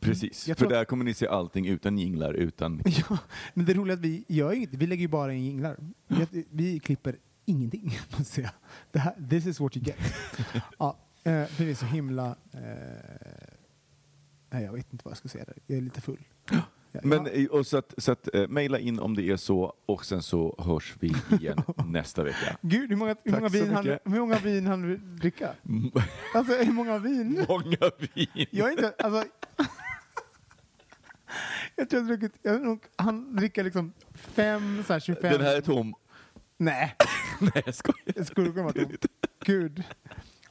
[0.00, 2.82] Precis, jag för att- där kommer ni se allting utan jinglar, utan...
[3.08, 3.18] Ja,
[3.54, 5.76] men det roliga är att vi gör inget, vi lägger ju bara in jinglar.
[6.30, 7.98] Vi, vi klipper ingenting.
[8.92, 9.96] Det här, this is what you get.
[10.78, 12.36] ja, eh, vi är så himla...
[12.52, 12.60] Eh,
[14.50, 15.56] nej, jag vet inte vad jag ska säga där.
[15.66, 16.24] Jag är lite full.
[17.02, 20.04] Men, eh, och så att, så att eh, mejla in om det är så och
[20.04, 22.56] sen så hörs vi igen nästa vecka.
[22.60, 24.00] Gud, hur många, hur Tack många, så vin han, mycket.
[24.12, 25.50] hur många vin han vill dricka?
[26.34, 27.46] Alltså, hur många vin?
[27.48, 28.46] Många vin!
[28.50, 28.94] Jag är inte...
[28.98, 29.24] Alltså,
[31.76, 32.38] jag tror jag har druckit...
[32.42, 35.32] Jag, har nog- han dricker liksom fem, så här 25...
[35.32, 35.94] Den här är tom.
[36.56, 36.96] Nej.
[37.40, 38.12] Nej, jag skojar.
[38.14, 39.06] Det skulle kunna vara tomt.
[39.44, 39.82] Gud.